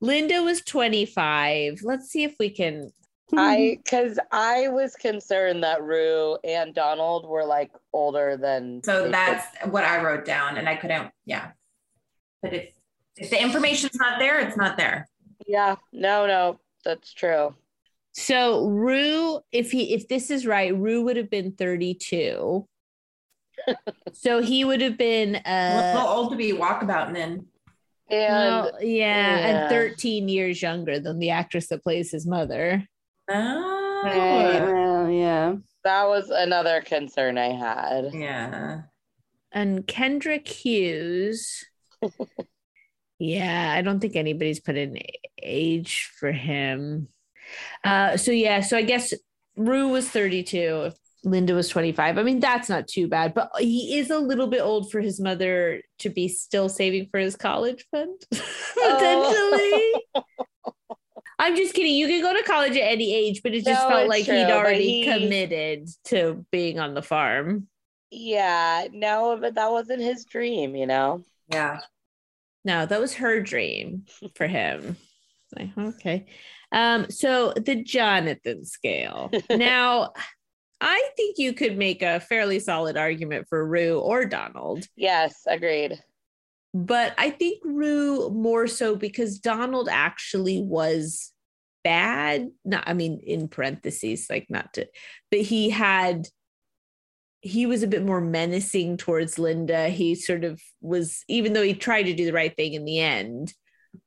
[0.00, 1.80] Linda was 25.
[1.82, 2.90] Let's see if we can.
[3.34, 9.10] I because I was concerned that Rue and Donald were like older than So they
[9.10, 11.10] that's what I wrote down, and I couldn't.
[11.24, 11.52] Yeah,
[12.42, 12.74] but if
[13.16, 15.08] if the information's not there, it's not there.
[15.46, 17.54] yeah no no that's true
[18.12, 22.68] So Rue, if he if this is right, Rue would have been 32.
[24.12, 27.46] So he would have been a little uh old to be walkabouting in.
[28.10, 29.60] and well, yeah, yeah.
[29.62, 32.86] and 13 years younger than the actress that plays his mother.
[33.30, 35.54] Oh, Right, well, yeah.
[35.84, 38.82] that was another concern I had yeah.
[39.52, 41.64] And Kendrick Hughes.
[43.18, 44.96] yeah, I don't think anybody's put an
[45.42, 47.08] age for him.
[47.84, 49.12] Uh, so yeah, so I guess
[49.56, 50.90] Rue was 32.
[51.24, 52.18] Linda was 25.
[52.18, 55.20] I mean, that's not too bad, but he is a little bit old for his
[55.20, 59.92] mother to be still saving for his college fund, potentially.
[61.38, 61.94] I'm just kidding.
[61.94, 64.34] You can go to college at any age, but it just No, felt like true,
[64.36, 67.68] he'd already he- committed to being on the farm.
[68.10, 71.80] yeah no but that wasn't his dream you know Yeah.
[72.64, 74.04] No, that was her dream
[74.36, 74.96] for him.
[75.58, 76.26] Like, okay.
[76.70, 79.32] Um, so the Jonathan scale.
[79.50, 80.12] now,
[80.84, 85.98] I think you could make a fairly solid argument for Rue or Donald, yes agreed
[86.74, 91.32] but I think Rue more so because Donald actually was
[91.84, 92.48] bad.
[92.64, 94.86] Not, I mean, in parentheses, like not to,
[95.30, 96.28] but he had
[97.44, 99.88] he was a bit more menacing towards Linda.
[99.88, 103.00] He sort of was, even though he tried to do the right thing in the
[103.00, 103.52] end,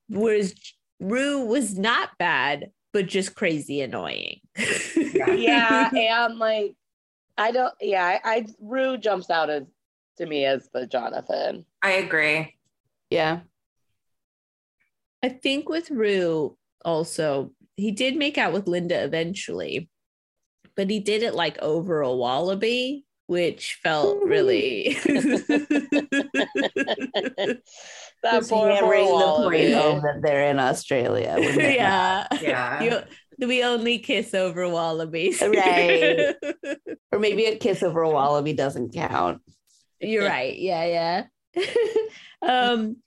[0.08, 0.56] whereas
[1.02, 4.40] Rue was not bad, but just crazy annoying.
[4.96, 6.76] yeah yeah, and like
[7.38, 9.64] I don't yeah I, I Rue jumps out as
[10.18, 12.56] to me as the Jonathan I agree.
[13.10, 13.42] Yeah.
[15.22, 19.90] I think with Rue also, he did make out with Linda eventually,
[20.78, 24.98] but he did it like over a wallaby, which felt really.
[28.24, 29.58] that Because poor, can't poor bring the Wallaby.
[29.58, 31.36] point home that they're in Australia.
[31.40, 32.28] yeah.
[32.42, 32.84] Yeah.
[33.38, 35.42] You, we only kiss over wallabies.
[35.42, 36.36] Right.
[37.12, 39.42] Or maybe a kiss over a wallaby doesn't count.
[40.02, 40.58] You're right.
[40.58, 41.24] Yeah,
[41.56, 41.64] yeah.
[42.42, 42.98] um,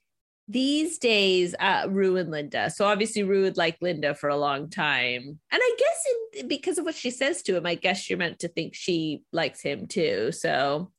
[0.47, 2.71] these days, uh, Rue and Linda.
[2.71, 6.79] So obviously, Rue would like Linda for a long time, and I guess in, because
[6.79, 9.85] of what she says to him, I guess you're meant to think she likes him
[9.85, 10.31] too.
[10.31, 10.91] So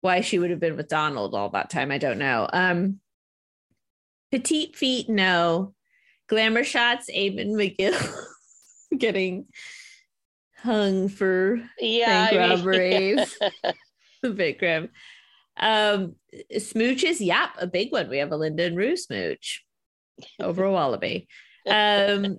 [0.00, 2.48] why she would have been with Donald all that time, I don't know.
[2.52, 3.00] Um,
[4.30, 5.74] petite feet, no.
[6.28, 8.24] Glamour shots, Eamon McGill
[8.98, 9.46] getting
[10.58, 13.38] hung for Yeah, bank I mean, robberies.
[14.22, 14.90] a bit grim.
[15.58, 16.14] Um,
[16.54, 18.08] smooches, yep, a big one.
[18.08, 19.64] We have a Linda and Rue smooch
[20.40, 21.28] over a wallaby.
[21.66, 22.38] Um,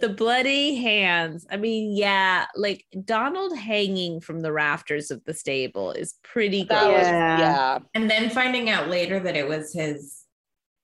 [0.00, 1.46] the bloody hands.
[1.50, 6.84] I mean, yeah, like Donald hanging from the rafters of the stable is pretty that
[6.84, 6.98] gross.
[6.98, 7.38] was Yeah.
[7.38, 7.78] yeah.
[7.94, 10.24] And then finding out later that it was his.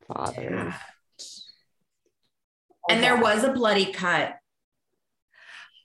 [0.07, 0.73] Father.
[0.73, 0.75] Oh,
[2.89, 4.35] and there was a bloody cut.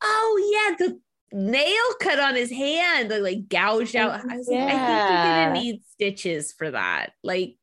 [0.03, 0.99] Oh yeah, the
[1.33, 4.11] nail cut on his hand, like, like gouged out.
[4.11, 7.13] I was like, I think you're gonna need stitches for that.
[7.23, 7.55] Like,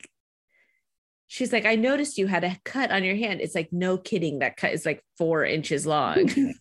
[1.29, 3.41] she's like, I noticed you had a cut on your hand.
[3.41, 6.29] It's like, no kidding, that cut is like four inches long.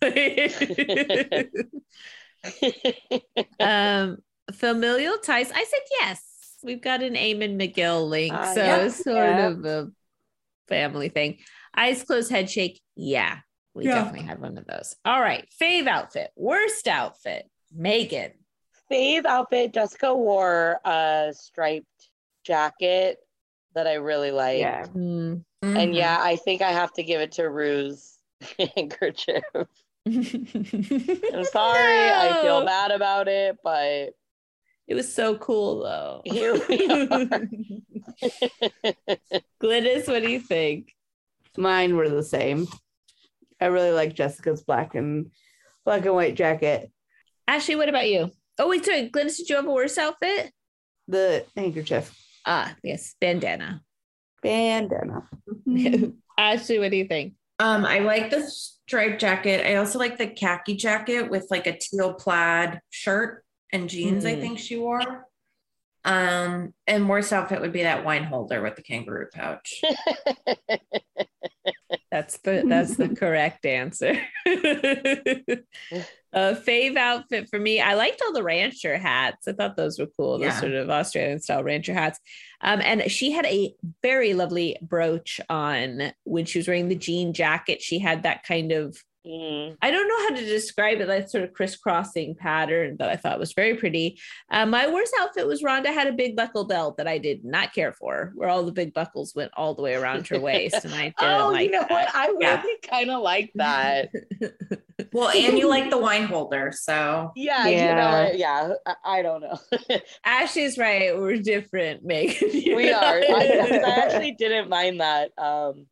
[3.60, 4.18] um,
[4.52, 5.50] familial ties.
[5.50, 6.24] I said yes.
[6.62, 8.88] We've got an Eamon McGill link, Uh, so yeah.
[8.88, 9.46] sort Yeah.
[9.48, 9.90] of a
[10.68, 11.38] family thing.
[11.76, 12.80] Eyes closed, head shake.
[12.96, 13.38] Yeah,
[13.74, 13.94] we Yeah.
[13.96, 14.96] definitely had one of those.
[15.04, 18.32] All right, fave outfit, worst outfit, Megan.
[18.90, 19.72] Fave outfit.
[19.72, 22.10] Jessica wore a striped
[22.44, 23.18] jacket
[23.74, 24.58] that I really like.
[24.58, 24.86] Yeah.
[24.86, 25.36] Hmm.
[25.62, 28.16] And yeah, I think I have to give it to Rue's
[28.76, 29.42] handkerchief.
[29.54, 32.10] I'm sorry.
[32.10, 34.10] I feel bad about it, but
[34.86, 36.22] It was so cool though.
[36.24, 37.48] Here we are.
[39.62, 40.94] Glynis, what do you think?
[41.56, 42.66] Mine were the same.
[43.60, 45.30] I really like Jessica's black and
[45.84, 46.90] black and white jacket.
[47.46, 48.30] Ashley, what about you?
[48.58, 49.10] Oh, wait, sorry.
[49.10, 50.52] Glynis, did you have a worse outfit?
[51.08, 52.14] The handkerchief.
[52.46, 53.82] Ah, yes, bandana.
[54.42, 55.28] Bandana.
[56.38, 57.34] Ashley, what do you think?
[57.58, 59.66] Um, I like the striped jacket.
[59.66, 63.44] I also like the khaki jacket with like a teal plaid shirt.
[63.72, 64.40] and jeans, I Hmm.
[64.40, 65.26] think she wore.
[66.04, 69.82] Um, and worst outfit would be that wine holder with the kangaroo pouch.
[72.10, 74.14] That's the that's the correct answer.
[76.34, 77.80] A fave outfit for me.
[77.80, 79.48] I liked all the rancher hats.
[79.48, 80.38] I thought those were cool.
[80.38, 80.60] Those Yeah.
[80.60, 82.20] sort of Australian style rancher hats.
[82.60, 87.32] Um, and she had a very lovely brooch on when she was wearing the jean
[87.32, 87.80] jacket.
[87.80, 89.76] She had that kind of Mm.
[89.82, 93.38] I don't know how to describe it, that sort of crisscrossing pattern that I thought
[93.38, 94.18] was very pretty.
[94.50, 97.74] Uh, my worst outfit was Rhonda had a big buckle belt that I did not
[97.74, 100.84] care for, where all the big buckles went all the way around her waist.
[100.84, 101.90] And I didn't Oh, like you know that.
[101.90, 102.14] what?
[102.14, 104.10] I really kind of like that.
[105.12, 107.94] Well, and you like the wine holder, so Yeah, you Yeah.
[107.94, 108.72] know, yeah.
[108.84, 109.56] I, I don't know.
[110.24, 111.16] Ashley's right.
[111.16, 112.50] We're different, Megan.
[112.52, 112.98] We know?
[112.98, 113.18] are.
[113.20, 113.22] I,
[113.68, 115.30] 'cause I actually didn't mind that.
[115.38, 115.86] Um,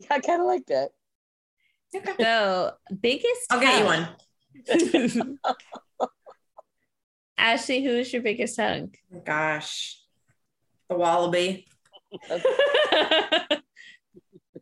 [0.00, 0.90] yeah, I kind of liked it.
[2.20, 3.46] So biggest.
[3.50, 4.08] I'll get you one.
[7.38, 8.98] Ashley, who is your biggest hunk?
[9.14, 10.00] Oh, Gosh,
[10.88, 11.66] the wallaby.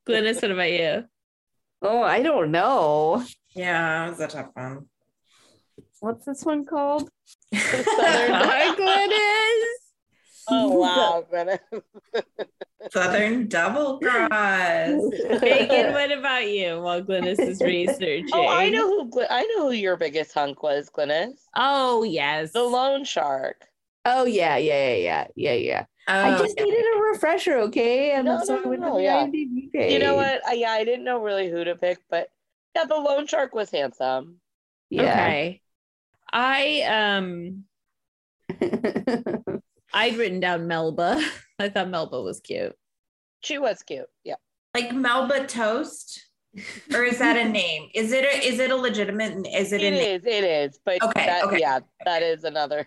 [0.08, 1.04] Glynis, what about you?
[1.82, 3.24] Oh, I don't know.
[3.54, 4.86] Yeah, it was a tough one.
[6.00, 7.10] What's this one called?
[7.54, 9.79] Southern- Hi, Glynis.
[10.50, 11.60] Oh wow, Glynis.
[12.92, 14.28] Southern double cross.
[14.30, 18.24] Megan, what about you while Glynis is researching?
[18.32, 19.22] Oh, I know who.
[19.28, 21.34] I know who your biggest hunk was, Glynis.
[21.54, 22.52] Oh, yes.
[22.52, 23.66] The loan shark.
[24.04, 25.84] Oh yeah, yeah, yeah, yeah, yeah, yeah.
[26.08, 28.12] I Oh, just needed a refresher, okay?
[28.12, 29.26] And No, so no, I no, the yeah.
[29.26, 29.92] IMDb page.
[29.92, 30.40] You know what?
[30.46, 32.30] I, yeah, I didn't know really who to pick, but
[32.74, 34.40] yeah, the loan shark was handsome.
[34.88, 35.10] Yeah.
[35.12, 35.62] Okay.
[36.32, 37.64] I um
[39.92, 41.20] I'd written down Melba.
[41.58, 42.74] I thought Melba was cute.
[43.42, 44.06] She was cute.
[44.24, 44.34] Yeah.
[44.74, 46.26] like Melba Toast,
[46.94, 47.88] or is that a name?
[47.94, 49.46] Is it a, is it a legitimate?
[49.54, 50.16] Is it It a name?
[50.20, 50.26] is.
[50.26, 50.80] It is.
[50.84, 51.58] But Okay, that, okay.
[51.60, 52.86] yeah, that is another.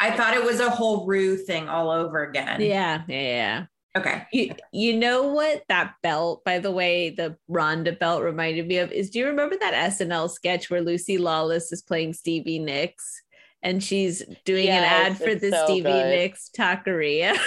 [0.00, 2.60] I thought it was a whole Rue thing all over again.
[2.60, 3.66] Yeah, yeah, yeah.
[3.96, 4.24] Okay.
[4.32, 8.90] You you know what that belt, by the way, the Rhonda belt reminded me of
[8.90, 13.22] is do you remember that SNL sketch where Lucy Lawless is playing Stevie Nicks
[13.64, 16.06] and she's doing Yes, an ad for this the so Stevie good.
[16.06, 17.34] Nicks taqueria?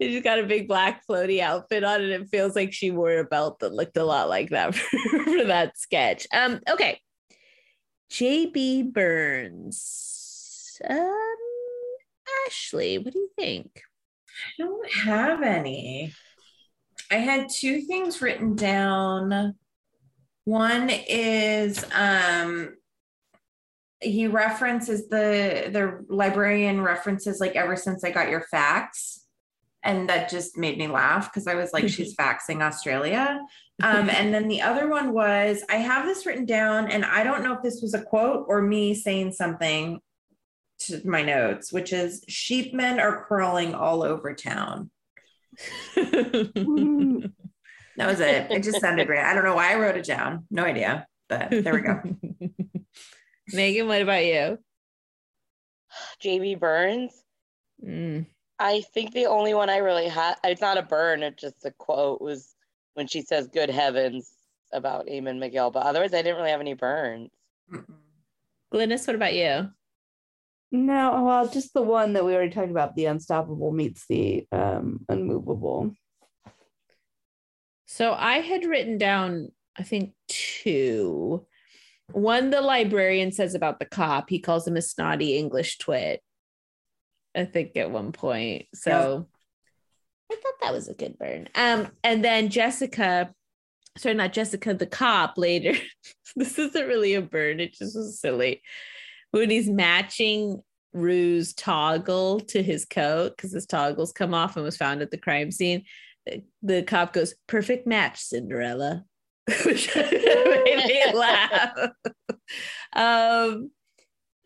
[0.00, 3.24] She's got a big black floaty outfit on, and it feels like she wore a
[3.24, 6.26] belt that looked a lot like that for, for that sketch.
[6.32, 6.98] Um, okay.
[8.10, 10.80] JB Burns.
[10.88, 11.12] Um,
[12.46, 13.82] Ashley, what do you think?
[14.58, 16.12] I don't have any.
[17.10, 19.54] I had two things written down.
[20.44, 22.74] One is um
[24.04, 29.20] he references the the librarian references like ever since I got your fax.
[29.82, 33.40] And that just made me laugh because I was like, she's faxing Australia.
[33.82, 37.42] Um, and then the other one was I have this written down, and I don't
[37.42, 40.00] know if this was a quote or me saying something
[40.80, 44.90] to my notes, which is sheepmen are crawling all over town.
[47.96, 48.50] That was it.
[48.50, 49.22] It just sounded great.
[49.22, 50.46] I don't know why I wrote it down.
[50.50, 52.02] No idea, but there we go.
[53.52, 54.58] Megan, what about you?
[56.22, 57.12] JB Burns.
[57.84, 58.26] Mm.
[58.58, 61.70] I think the only one I really had, it's not a burn, it's just a
[61.72, 62.54] quote, was
[62.94, 64.34] when she says, Good heavens,
[64.74, 65.72] about Eamon McGill.
[65.72, 67.30] But otherwise, I didn't really have any burns.
[67.72, 67.84] Mm-mm.
[68.72, 69.70] Glynis, what about you?
[70.72, 72.96] No, well, just the one that we already talked about.
[72.96, 75.94] The unstoppable meets the um, unmovable.
[77.86, 81.46] So I had written down, I think, two.
[82.12, 84.28] One, the librarian says about the cop.
[84.28, 86.22] He calls him a snotty English twit.
[87.34, 88.66] I think at one point.
[88.74, 89.26] So
[90.30, 91.48] I thought that was a good burn.
[91.54, 93.32] Um, and then Jessica,
[93.96, 95.74] sorry, not Jessica, the cop later.
[96.36, 98.62] this isn't really a burn, it just was silly.
[99.32, 104.76] When he's matching Rue's toggle to his coat, because his toggles come off and was
[104.76, 105.84] found at the crime scene.
[106.24, 109.04] The, the cop goes, perfect match, Cinderella.
[109.64, 111.90] Which made me laugh.
[112.94, 113.70] um,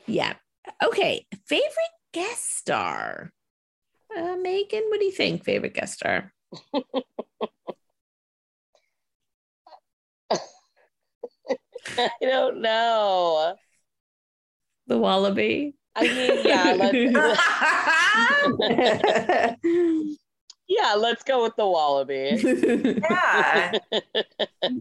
[0.06, 0.34] yeah.
[0.82, 1.26] Okay.
[1.46, 3.32] Favorite guest star.
[4.16, 5.44] Uh, Megan, what do you think?
[5.44, 6.32] Favorite guest star?
[11.98, 13.54] I don't know.
[14.86, 15.74] The Wallaby.
[15.94, 16.94] I mean, yeah, let's,
[20.68, 22.40] yeah, let's go with the wallaby.
[23.10, 23.72] yeah.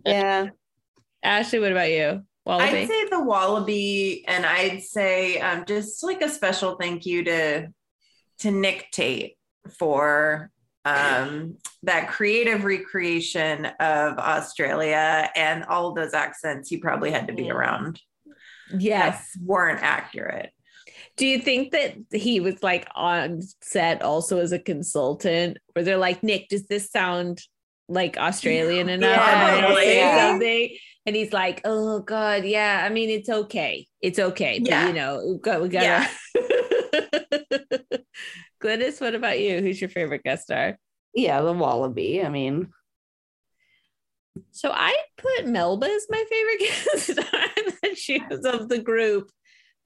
[0.05, 0.49] yeah.
[1.23, 2.23] Ashley, what about you?
[2.45, 2.79] Wallaby.
[2.79, 7.67] I'd say the wallaby, and I'd say um, just like a special thank you to
[8.39, 9.37] to Nick Tate
[9.77, 10.51] for
[10.85, 17.33] um, that creative recreation of Australia and all of those accents he probably had to
[17.33, 17.99] be around.
[18.77, 19.31] Yes.
[19.33, 20.51] that weren't accurate.
[21.17, 25.97] Do you think that he was like on set also as a consultant where they're
[25.97, 27.41] like, Nick, does this sound
[27.89, 29.09] like Australian enough?
[29.17, 30.29] Yeah, And yeah.
[30.31, 30.77] something.
[31.07, 32.83] And he's like, oh God, yeah.
[32.85, 33.87] I mean, it's okay.
[34.01, 34.59] It's okay.
[34.59, 34.87] But Yeah.
[34.87, 36.07] you know, we got we gotta
[38.61, 39.61] Glynis, what about you?
[39.61, 40.77] Who's your favorite guest star?
[41.13, 42.23] Yeah, the wallaby.
[42.23, 42.69] I mean,
[44.51, 47.73] So I put Melba as my favorite guest star.
[47.81, 49.31] that she was of the group.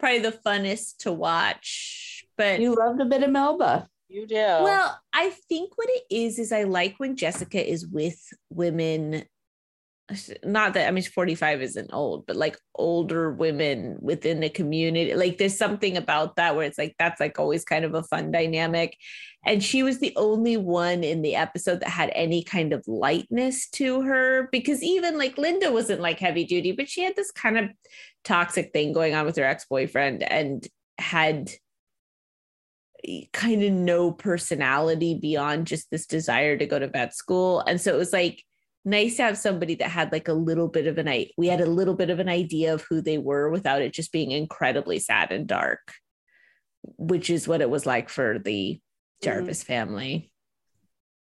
[0.02, 2.26] Probably the funnest to watch.
[2.36, 3.88] But you loved a bit of Melba.
[4.10, 4.36] You do.
[4.36, 9.24] Well, I think what it is is I like when Jessica is with women.
[10.44, 15.14] Not that I mean, 45 isn't old, but like older women within the community.
[15.14, 18.32] Like there's something about that where it's like that's like always kind of a fun
[18.32, 18.98] dynamic.
[19.46, 23.70] And she was the only one in the episode that had any kind of lightness
[23.72, 27.58] to her because even like Linda wasn't like heavy duty, but she had this kind
[27.58, 27.70] of
[28.24, 31.52] toxic thing going on with her ex boyfriend and had
[33.34, 37.62] kind of no personality beyond just this desire to go to vet school.
[37.62, 38.44] And so it was like
[38.84, 41.62] nice to have somebody that had like a little bit of an i we had
[41.62, 45.00] a little bit of an idea of who they were without it just being incredibly
[45.00, 45.94] sad and dark,
[46.98, 49.26] which is what it was like for the mm-hmm.
[49.26, 50.32] Jarvis family.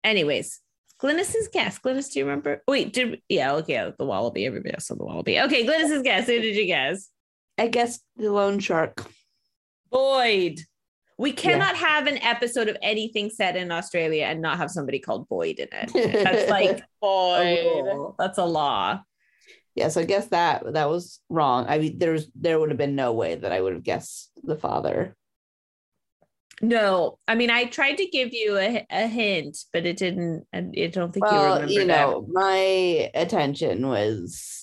[0.04, 0.60] Anyways,
[1.02, 1.80] Glynis's guess.
[1.80, 2.62] Glynis, do you remember?
[2.68, 4.46] Wait, did yeah, okay, the wallaby.
[4.46, 5.40] Everybody else on the wallaby.
[5.42, 6.28] Okay, Glynis's guess.
[6.28, 7.10] Who did you guess?
[7.58, 9.06] I guess the loan shark.
[9.92, 10.62] Boyd.
[11.22, 15.30] We cannot have an episode of anything set in Australia and not have somebody called
[15.30, 16.24] Boyd in it.
[16.24, 18.14] That's like Boyd.
[18.18, 19.02] That's a law.
[19.76, 21.66] yeah, so I guess that that was wrong.
[21.70, 24.56] I mean, there's there would have been no way that I would have guessed the
[24.58, 25.16] father.
[26.64, 30.46] No, I mean I tried to give you a, a hint, but it didn't.
[30.54, 31.74] and I don't think you Well, remember.
[31.74, 34.61] you know, my attention was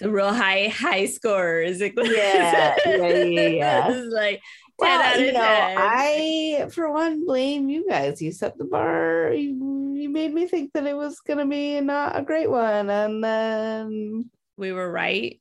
[0.00, 1.80] so real high high scores.
[1.96, 3.88] Yeah, yeah, yeah, yeah.
[3.90, 4.40] it like
[4.80, 5.76] ten well, out of you know, 10.
[5.78, 8.22] I for one blame you guys.
[8.22, 9.32] You set the bar.
[9.32, 13.22] You, you made me think that it was gonna be not a great one, and
[13.22, 14.30] then
[14.60, 15.40] we were right.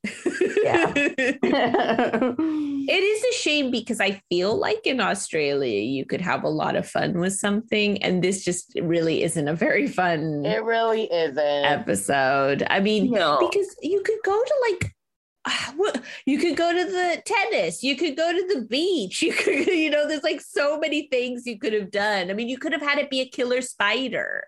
[0.64, 0.94] Yeah.
[2.92, 6.76] It is a shame because I feel like in Australia you could have a lot
[6.76, 11.38] of fun with something, and this just really isn't a very fun It really isn't.
[11.66, 12.66] episode.
[12.68, 13.38] I mean, No.
[13.48, 14.96] because you could go to like.
[15.76, 17.84] what- You could go to the tennis.
[17.84, 19.22] You could go to the beach.
[19.28, 22.32] You could, you know, there's like so many things you could have done.
[22.32, 24.46] I mean, you could have had it be a killer spider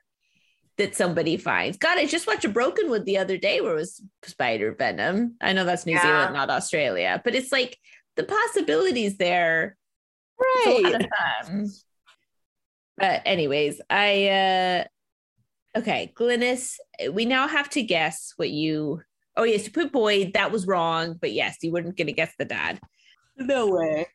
[0.78, 1.78] that somebody finds.
[1.78, 5.36] God, I just watched a Brokenwood the other day where it was spider venom.
[5.42, 6.02] I know that's New Yeah.
[6.02, 7.78] Zealand, not Australia, but it's like
[8.16, 9.78] the possibilities there.
[10.40, 11.04] It's a lot right.
[11.04, 11.70] of fun.
[12.98, 14.84] But anyways, I uh
[15.80, 16.76] okay, Glynis,
[17.12, 19.02] we now have to guess what you
[19.38, 22.46] oh yes, you put Boyd, that was wrong, but yes, you weren't gonna guess the
[22.46, 22.80] dad.
[23.38, 24.08] No way.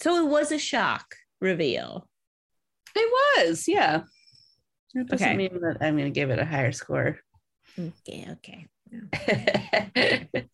[0.00, 2.08] So it was a shock reveal.
[2.94, 4.02] It was, yeah.
[4.96, 5.36] It doesn't Okay.
[5.36, 7.18] mean that I'm gonna give it a higher score.
[7.78, 8.66] Okay, okay.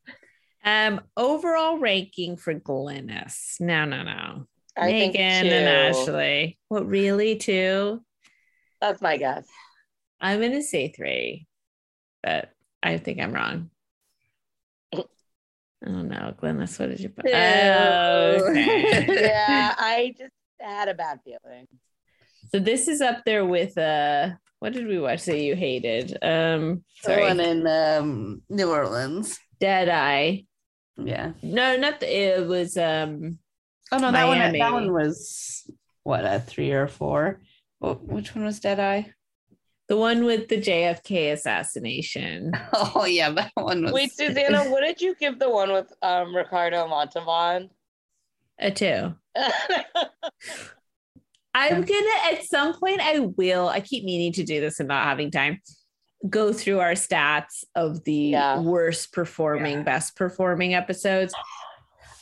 [0.64, 3.61] Um, overall ranking for Glynis.
[3.61, 4.47] No, no, no.
[4.76, 5.55] I think Megan two.
[5.57, 6.59] and Ashley.
[6.68, 8.05] What really two?
[8.80, 9.47] That's my guess.
[10.20, 11.47] I'm gonna say three,
[12.22, 12.51] but
[12.82, 13.70] I think I'm wrong.
[14.95, 15.03] Oh
[16.03, 17.26] no, Glynis, what did you put?
[17.26, 17.32] Two.
[17.34, 19.05] Oh, okay.
[19.26, 21.66] yeah, I just had a bad feeling.
[22.53, 24.30] So this is up there with uh
[24.61, 26.16] what did we watch that you hated?
[26.22, 29.38] Um The one in um, New Orleans.
[29.59, 30.44] Dead Eye.
[30.96, 31.32] Yeah.
[31.42, 33.38] No, not the, it was um
[33.90, 35.68] Oh no, that one that one was
[36.05, 37.40] what a three or four.
[37.80, 39.12] Which one was Dead Eye?
[39.88, 42.53] the one with the JFK assassination.
[42.94, 43.92] Oh yeah, that one was.
[43.92, 47.68] Wait, Susanna, what did you give the one with um Ricardo Montalban?
[48.59, 49.14] A two.
[51.70, 53.68] I'm gonna at some point I will.
[53.68, 55.60] I keep meaning to do this and not having time.
[56.28, 58.60] Go through our stats of the Yeah.
[58.60, 59.82] worst performing, Yeah.
[59.82, 61.34] best performing episodes.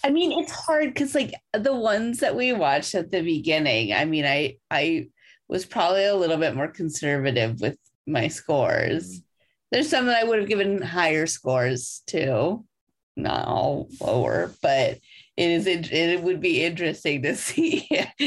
[0.03, 3.93] I mean, it's hard because like the ones that we watched at the beginning.
[3.93, 5.09] I mean, I I
[5.49, 7.77] was probably a little bit more conservative with
[8.07, 9.05] my scores.
[9.09, 9.25] Mm-hmm.
[9.73, 12.65] There's some that I would have given higher scores to,
[13.17, 14.99] not all lower, but
[15.41, 17.89] it is it, it would be interesting to see.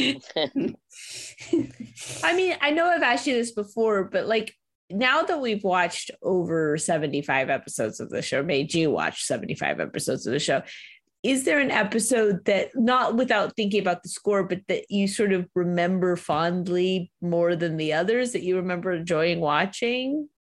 [2.24, 4.52] I mean, I know I've asked you this before, but like
[4.90, 10.26] now that we've watched over 75 episodes of the show, made you watch 75 episodes
[10.26, 10.64] of the show,
[11.22, 15.34] is there an episode that not without thinking about the score, but that you sort
[15.34, 20.30] of remember fondly more than the others that you remember enjoying watching?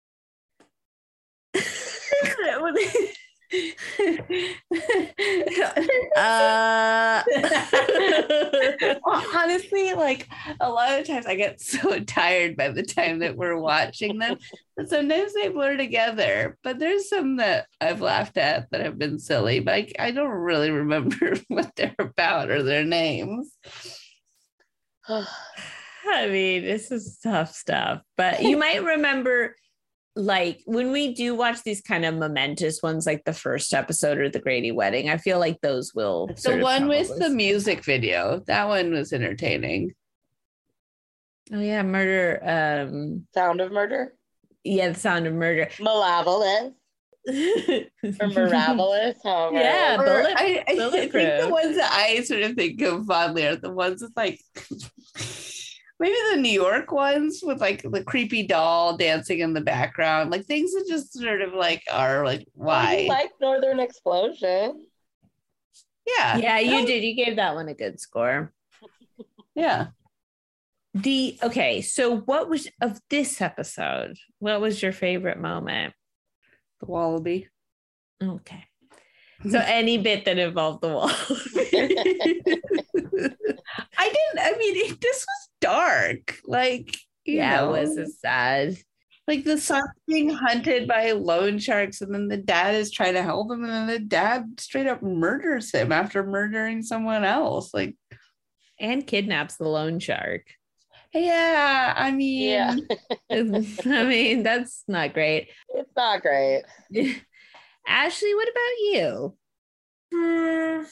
[6.16, 7.24] uh,
[9.36, 10.28] honestly, like
[10.60, 14.38] a lot of times I get so tired by the time that we're watching them.
[14.78, 16.58] But sometimes they blur together.
[16.64, 20.30] But there's some that I've laughed at that have been silly, but I, I don't
[20.30, 23.52] really remember what they're about or their names.
[26.12, 29.56] I mean, this is tough stuff, but you might remember
[30.20, 34.30] like when we do watch these kind of momentous ones, like the first episode or
[34.30, 36.28] the Grady wedding, I feel like those will.
[36.44, 39.94] The one with the music video, that one was entertaining.
[41.52, 42.40] Oh yeah, murder.
[42.88, 44.14] Um, Sound of Murder?
[44.64, 45.70] yeah, the sound of murder.
[45.80, 46.76] Malevolence
[47.28, 49.18] or Miraculous?
[49.24, 49.56] however.
[49.58, 53.46] Yeah, Or bullet- I, I think the ones that I sort of think of fondly
[53.46, 54.40] are the ones with like
[56.00, 60.46] maybe the New York ones with like the creepy doll dancing in the background, like
[60.46, 63.06] things that just sort of like are like you why?
[63.10, 64.86] like Northern Explosion?
[66.08, 67.04] yeah, yeah, you did.
[67.04, 68.52] You gave that one a good score.
[69.56, 69.88] yeah.
[70.96, 74.18] The okay, so what was of this episode?
[74.40, 75.94] What was your favorite moment?
[76.80, 77.48] The wallaby.
[78.22, 78.69] Okay.
[79.48, 81.10] So any bit that involved the wall.
[83.98, 84.40] I didn't.
[84.40, 86.40] I mean, it, this was dark.
[86.46, 88.78] Like, you yeah, know, it was a sad.
[89.28, 93.24] like the son being hunted by loan sharks, and then the dad is trying to
[93.24, 97.74] help him, and then the dad straight up murders him after murdering someone else.
[97.74, 97.96] Like,
[98.80, 100.48] And kidnaps the loan shark.
[101.14, 102.76] yeah, I mean, Yeah,
[103.32, 105.50] I mean, that's not great.
[105.70, 106.64] it's not great.
[107.90, 109.36] Ashley, what about you?
[110.14, 110.84] Hmm.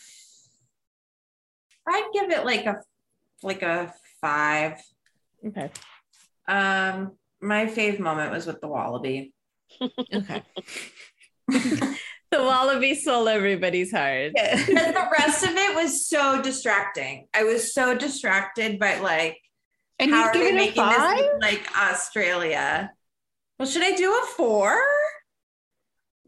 [1.88, 2.82] I'd give it like a
[3.44, 4.82] like a five.
[5.46, 5.72] Okay.
[6.48, 9.32] Um, my fave moment was with the wallaby.
[9.82, 10.44] Okay.
[11.48, 11.98] the
[12.34, 14.34] wallaby stole everybody's heart.
[14.34, 17.28] Because the rest of it was so distracting.
[17.34, 19.38] I was so distracted by like
[20.00, 21.18] and how are they making five.
[21.18, 22.92] this like Australia?
[23.58, 24.80] Well, should I do a four?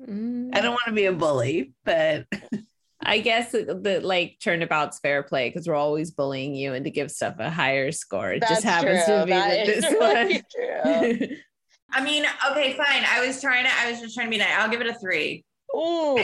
[0.07, 2.25] Mm, I don't want to be a bully, but
[3.01, 6.91] I guess the, the like turnabout's fair play because we're always bullying you and to
[6.91, 8.31] give stuff a higher score.
[8.31, 9.19] It just happens true.
[9.19, 11.27] to be That with this really true.
[11.27, 11.37] one.
[11.91, 13.03] I mean, okay, fine.
[13.07, 13.71] I was trying to.
[13.79, 14.53] I was just trying to be nice.
[14.57, 15.43] I'll give it a three.
[15.75, 16.17] Ooh,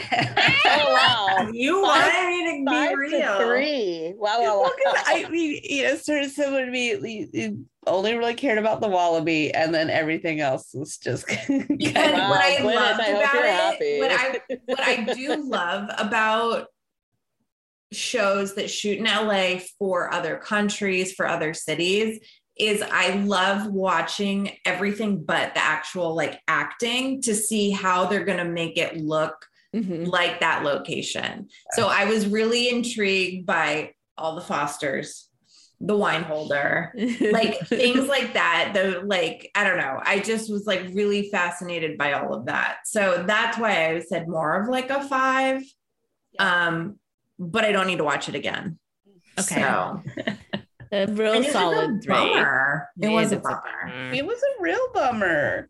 [0.66, 1.48] wow.
[1.52, 3.38] You Five- wanted me to Five be to real.
[3.38, 4.14] three.
[4.16, 4.60] Wow, wow, wow.
[4.62, 8.34] Well, 'cause I mean, you know, sort of similar to me you- you only really
[8.34, 12.74] cared about the wallaby, and then everything else was just Because Wow, what I Gwyneth,
[12.74, 13.98] loved I about it, happy.
[14.00, 16.66] what I what I do love about
[17.92, 22.18] shows that shoot in LA for other countries, for other cities,
[22.58, 28.44] is I love watching everything but the actual like acting to see how they're gonna
[28.44, 29.34] make it look
[29.74, 30.06] Mhm.
[30.06, 31.48] like that location.
[31.72, 35.28] So I was really intrigued by all the Fosters,
[35.80, 40.64] the wine holder, like things like that the like i don't know i just was
[40.66, 44.88] like really fascinated by all of that so that's why i said more of like
[44.88, 45.62] a five
[46.38, 46.98] um
[47.38, 48.78] but i don't need to watch it again
[49.38, 49.60] Okay.
[49.60, 50.02] so
[50.92, 52.14] a real And a solid three.
[52.14, 52.88] bummer.
[53.00, 54.12] it Yeah, was a it's a bummer bummer.
[54.12, 55.68] it was a real bummer.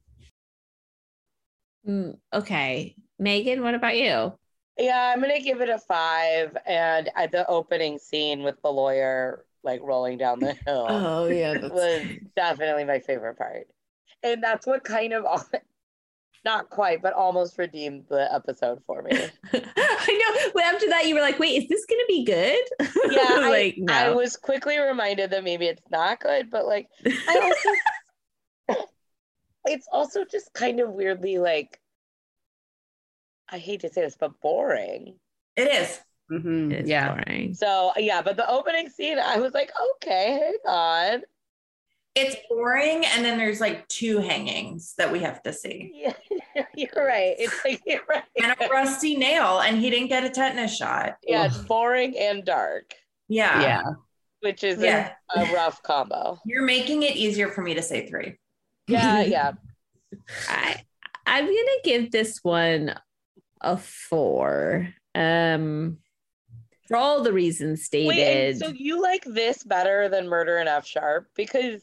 [1.87, 2.97] Mm, okay.
[3.19, 4.33] Megan, what about you?
[4.79, 6.57] Yeah, I'm gonna give it a five.
[6.67, 11.55] And at the opening scene with the lawyer like rolling down the hill Oh yeah,
[11.71, 12.03] was
[12.37, 13.69] definitely my favorite part.
[14.23, 15.49] And that's what kind of al-
[16.47, 19.13] not quite, but almost redeemed the episode for me.
[19.53, 20.09] I
[20.45, 20.53] know.
[20.55, 22.65] Well, after that, you were like, "Wait, is this gonna be good?"
[23.05, 23.95] Yeah, I, like no.
[23.95, 26.89] I was quickly reminded that maybe it's not good, but like
[27.29, 27.71] I also
[29.67, 31.81] it's also just kind of weirdly like
[33.49, 35.19] I hate to say this, but boring.
[35.57, 37.15] it is Mhm, It's Yeah.
[37.15, 37.55] boring.
[37.55, 41.23] So yeah, but the opening scene, I was like, okay, hang on.
[42.17, 46.15] It's boring and then there's like two hangings that we have to see Yeah,
[46.75, 47.35] you're right.
[47.39, 48.23] It's like you're right.
[48.43, 52.45] and a rusty nail and he didn't get a tetanus shot Yeah, it's boring and
[52.45, 52.95] dark,
[53.29, 53.83] yeah Yeah.
[54.41, 55.13] which is Yeah.
[55.35, 56.41] a, a rough combo.
[56.47, 58.39] you're making it easier for me to say three
[58.89, 59.53] Yeah, yeah.
[60.49, 60.83] I
[61.27, 62.95] I'm gonna give this one
[63.61, 64.89] a four.
[65.15, 65.99] Um,
[66.87, 68.07] for all the reasons stated.
[68.09, 71.83] Wait, so you like this better than Murder in F Sharp because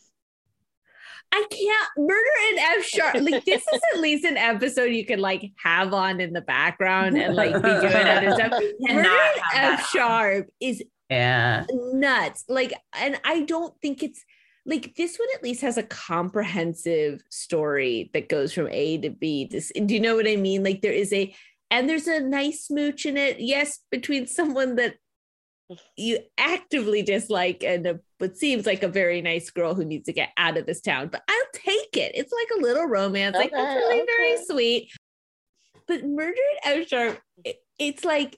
[1.35, 3.15] I can't murder an F sharp.
[3.15, 7.17] Like this is at least an episode you could like have on in the background
[7.17, 8.51] and like be doing other stuff.
[8.79, 11.65] Murder in F sharp is Yeah.
[11.71, 12.43] nuts.
[12.47, 14.23] Like, and I don't think it's
[14.65, 19.47] like this one at least has a comprehensive story that goes from A to B.
[19.49, 20.63] This, do you know what I mean?
[20.63, 21.33] Like, there is a
[21.71, 23.39] and there's a nice smooch in it.
[23.39, 24.95] Yes, between someone that
[25.97, 30.13] you actively dislike and a, what seems like a very nice girl who needs to
[30.13, 31.07] get out of this town.
[31.07, 32.11] But I'll take it.
[32.15, 33.35] It's like a little romance.
[33.35, 34.11] like Okay, it's really okay.
[34.17, 34.91] very sweet.
[35.87, 36.35] But Murder
[36.65, 38.37] at Sharp, it- it's like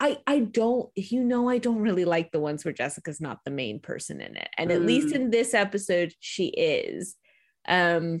[0.00, 3.50] I I don't you know I don't really like the ones where Jessica's not the
[3.52, 4.48] main person in it.
[4.58, 5.14] And at least Mm.
[5.14, 7.14] in this episode she is.
[7.68, 8.20] Um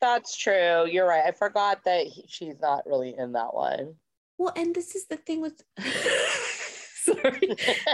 [0.00, 0.86] That's true.
[0.86, 1.24] You're right.
[1.24, 3.94] I forgot that he, she's not really in that one.
[4.38, 5.62] well and this is the thing with
[7.22, 7.40] sorry.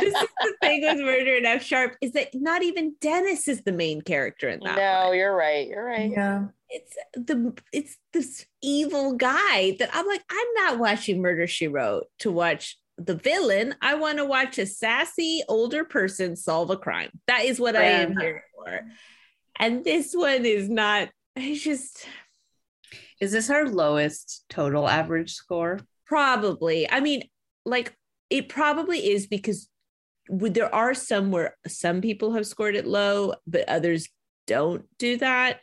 [0.01, 3.63] This is the thing with Murder in F Sharp is that not even Dennis is
[3.63, 4.77] the main character in that.
[4.77, 5.19] no, one.
[5.19, 5.67] you're right.
[5.67, 6.11] You're right.
[6.11, 6.47] Yeah.
[6.69, 12.07] It's the it's this evil guy that I'm like, I'm not watching Murder She Wrote
[12.21, 13.75] to watch the villain.
[13.81, 17.11] I want to watch a sassy older person solve a crime.
[17.27, 18.81] That is what I am here for.
[19.59, 22.07] And this one is not, it's just
[23.21, 25.81] Is this our lowest total average score?
[26.07, 27.29] probably, I mean,
[27.65, 27.97] like
[28.31, 29.69] it probably is because
[30.29, 34.09] would- there are some where some people have scored it low, but others
[34.47, 35.61] don't do that.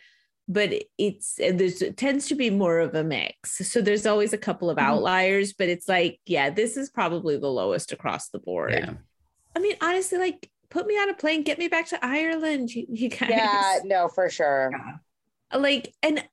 [0.48, 3.58] But it's and there's it tends to be more of a mix.
[3.70, 4.82] So there's always a couple of Mhm.
[4.84, 8.72] outliers, but it's like, yeah, this is probably the lowest across the board.
[8.74, 8.94] Yeah.
[9.56, 12.86] I mean, honestly, like put me on a plane, get me back to Ireland, you,
[12.90, 13.30] you guys.
[13.30, 14.72] Yeah, no, for sure.
[15.54, 16.24] like and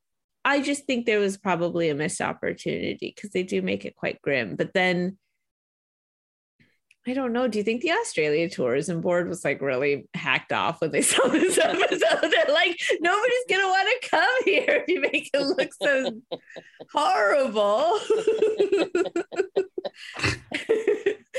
[0.45, 4.23] i just think there was probably a missed opportunity because they do make it quite
[4.23, 5.19] grim but then
[7.09, 10.81] i don't know do you think the australia tourism board was like really hacked off
[10.81, 15.01] when they saw this episode they're like nobody's gonna want to come here if you
[15.01, 16.11] make it look so
[16.93, 17.99] horrible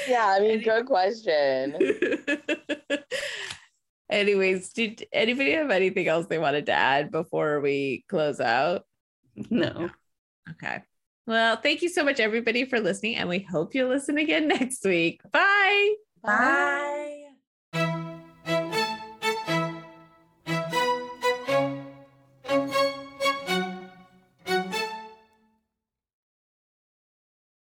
[0.07, 1.75] Yeah, I mean, good question.
[4.09, 8.85] anyways did anybody have anything else they wanted to add before we close out
[9.49, 9.89] No.
[10.51, 10.81] Okay.
[11.29, 14.83] Well, thank you so much, everybody, for listening, and we hope you'll listen again next
[14.83, 15.21] week.
[15.31, 15.93] Bye.
[16.23, 17.17] Bye.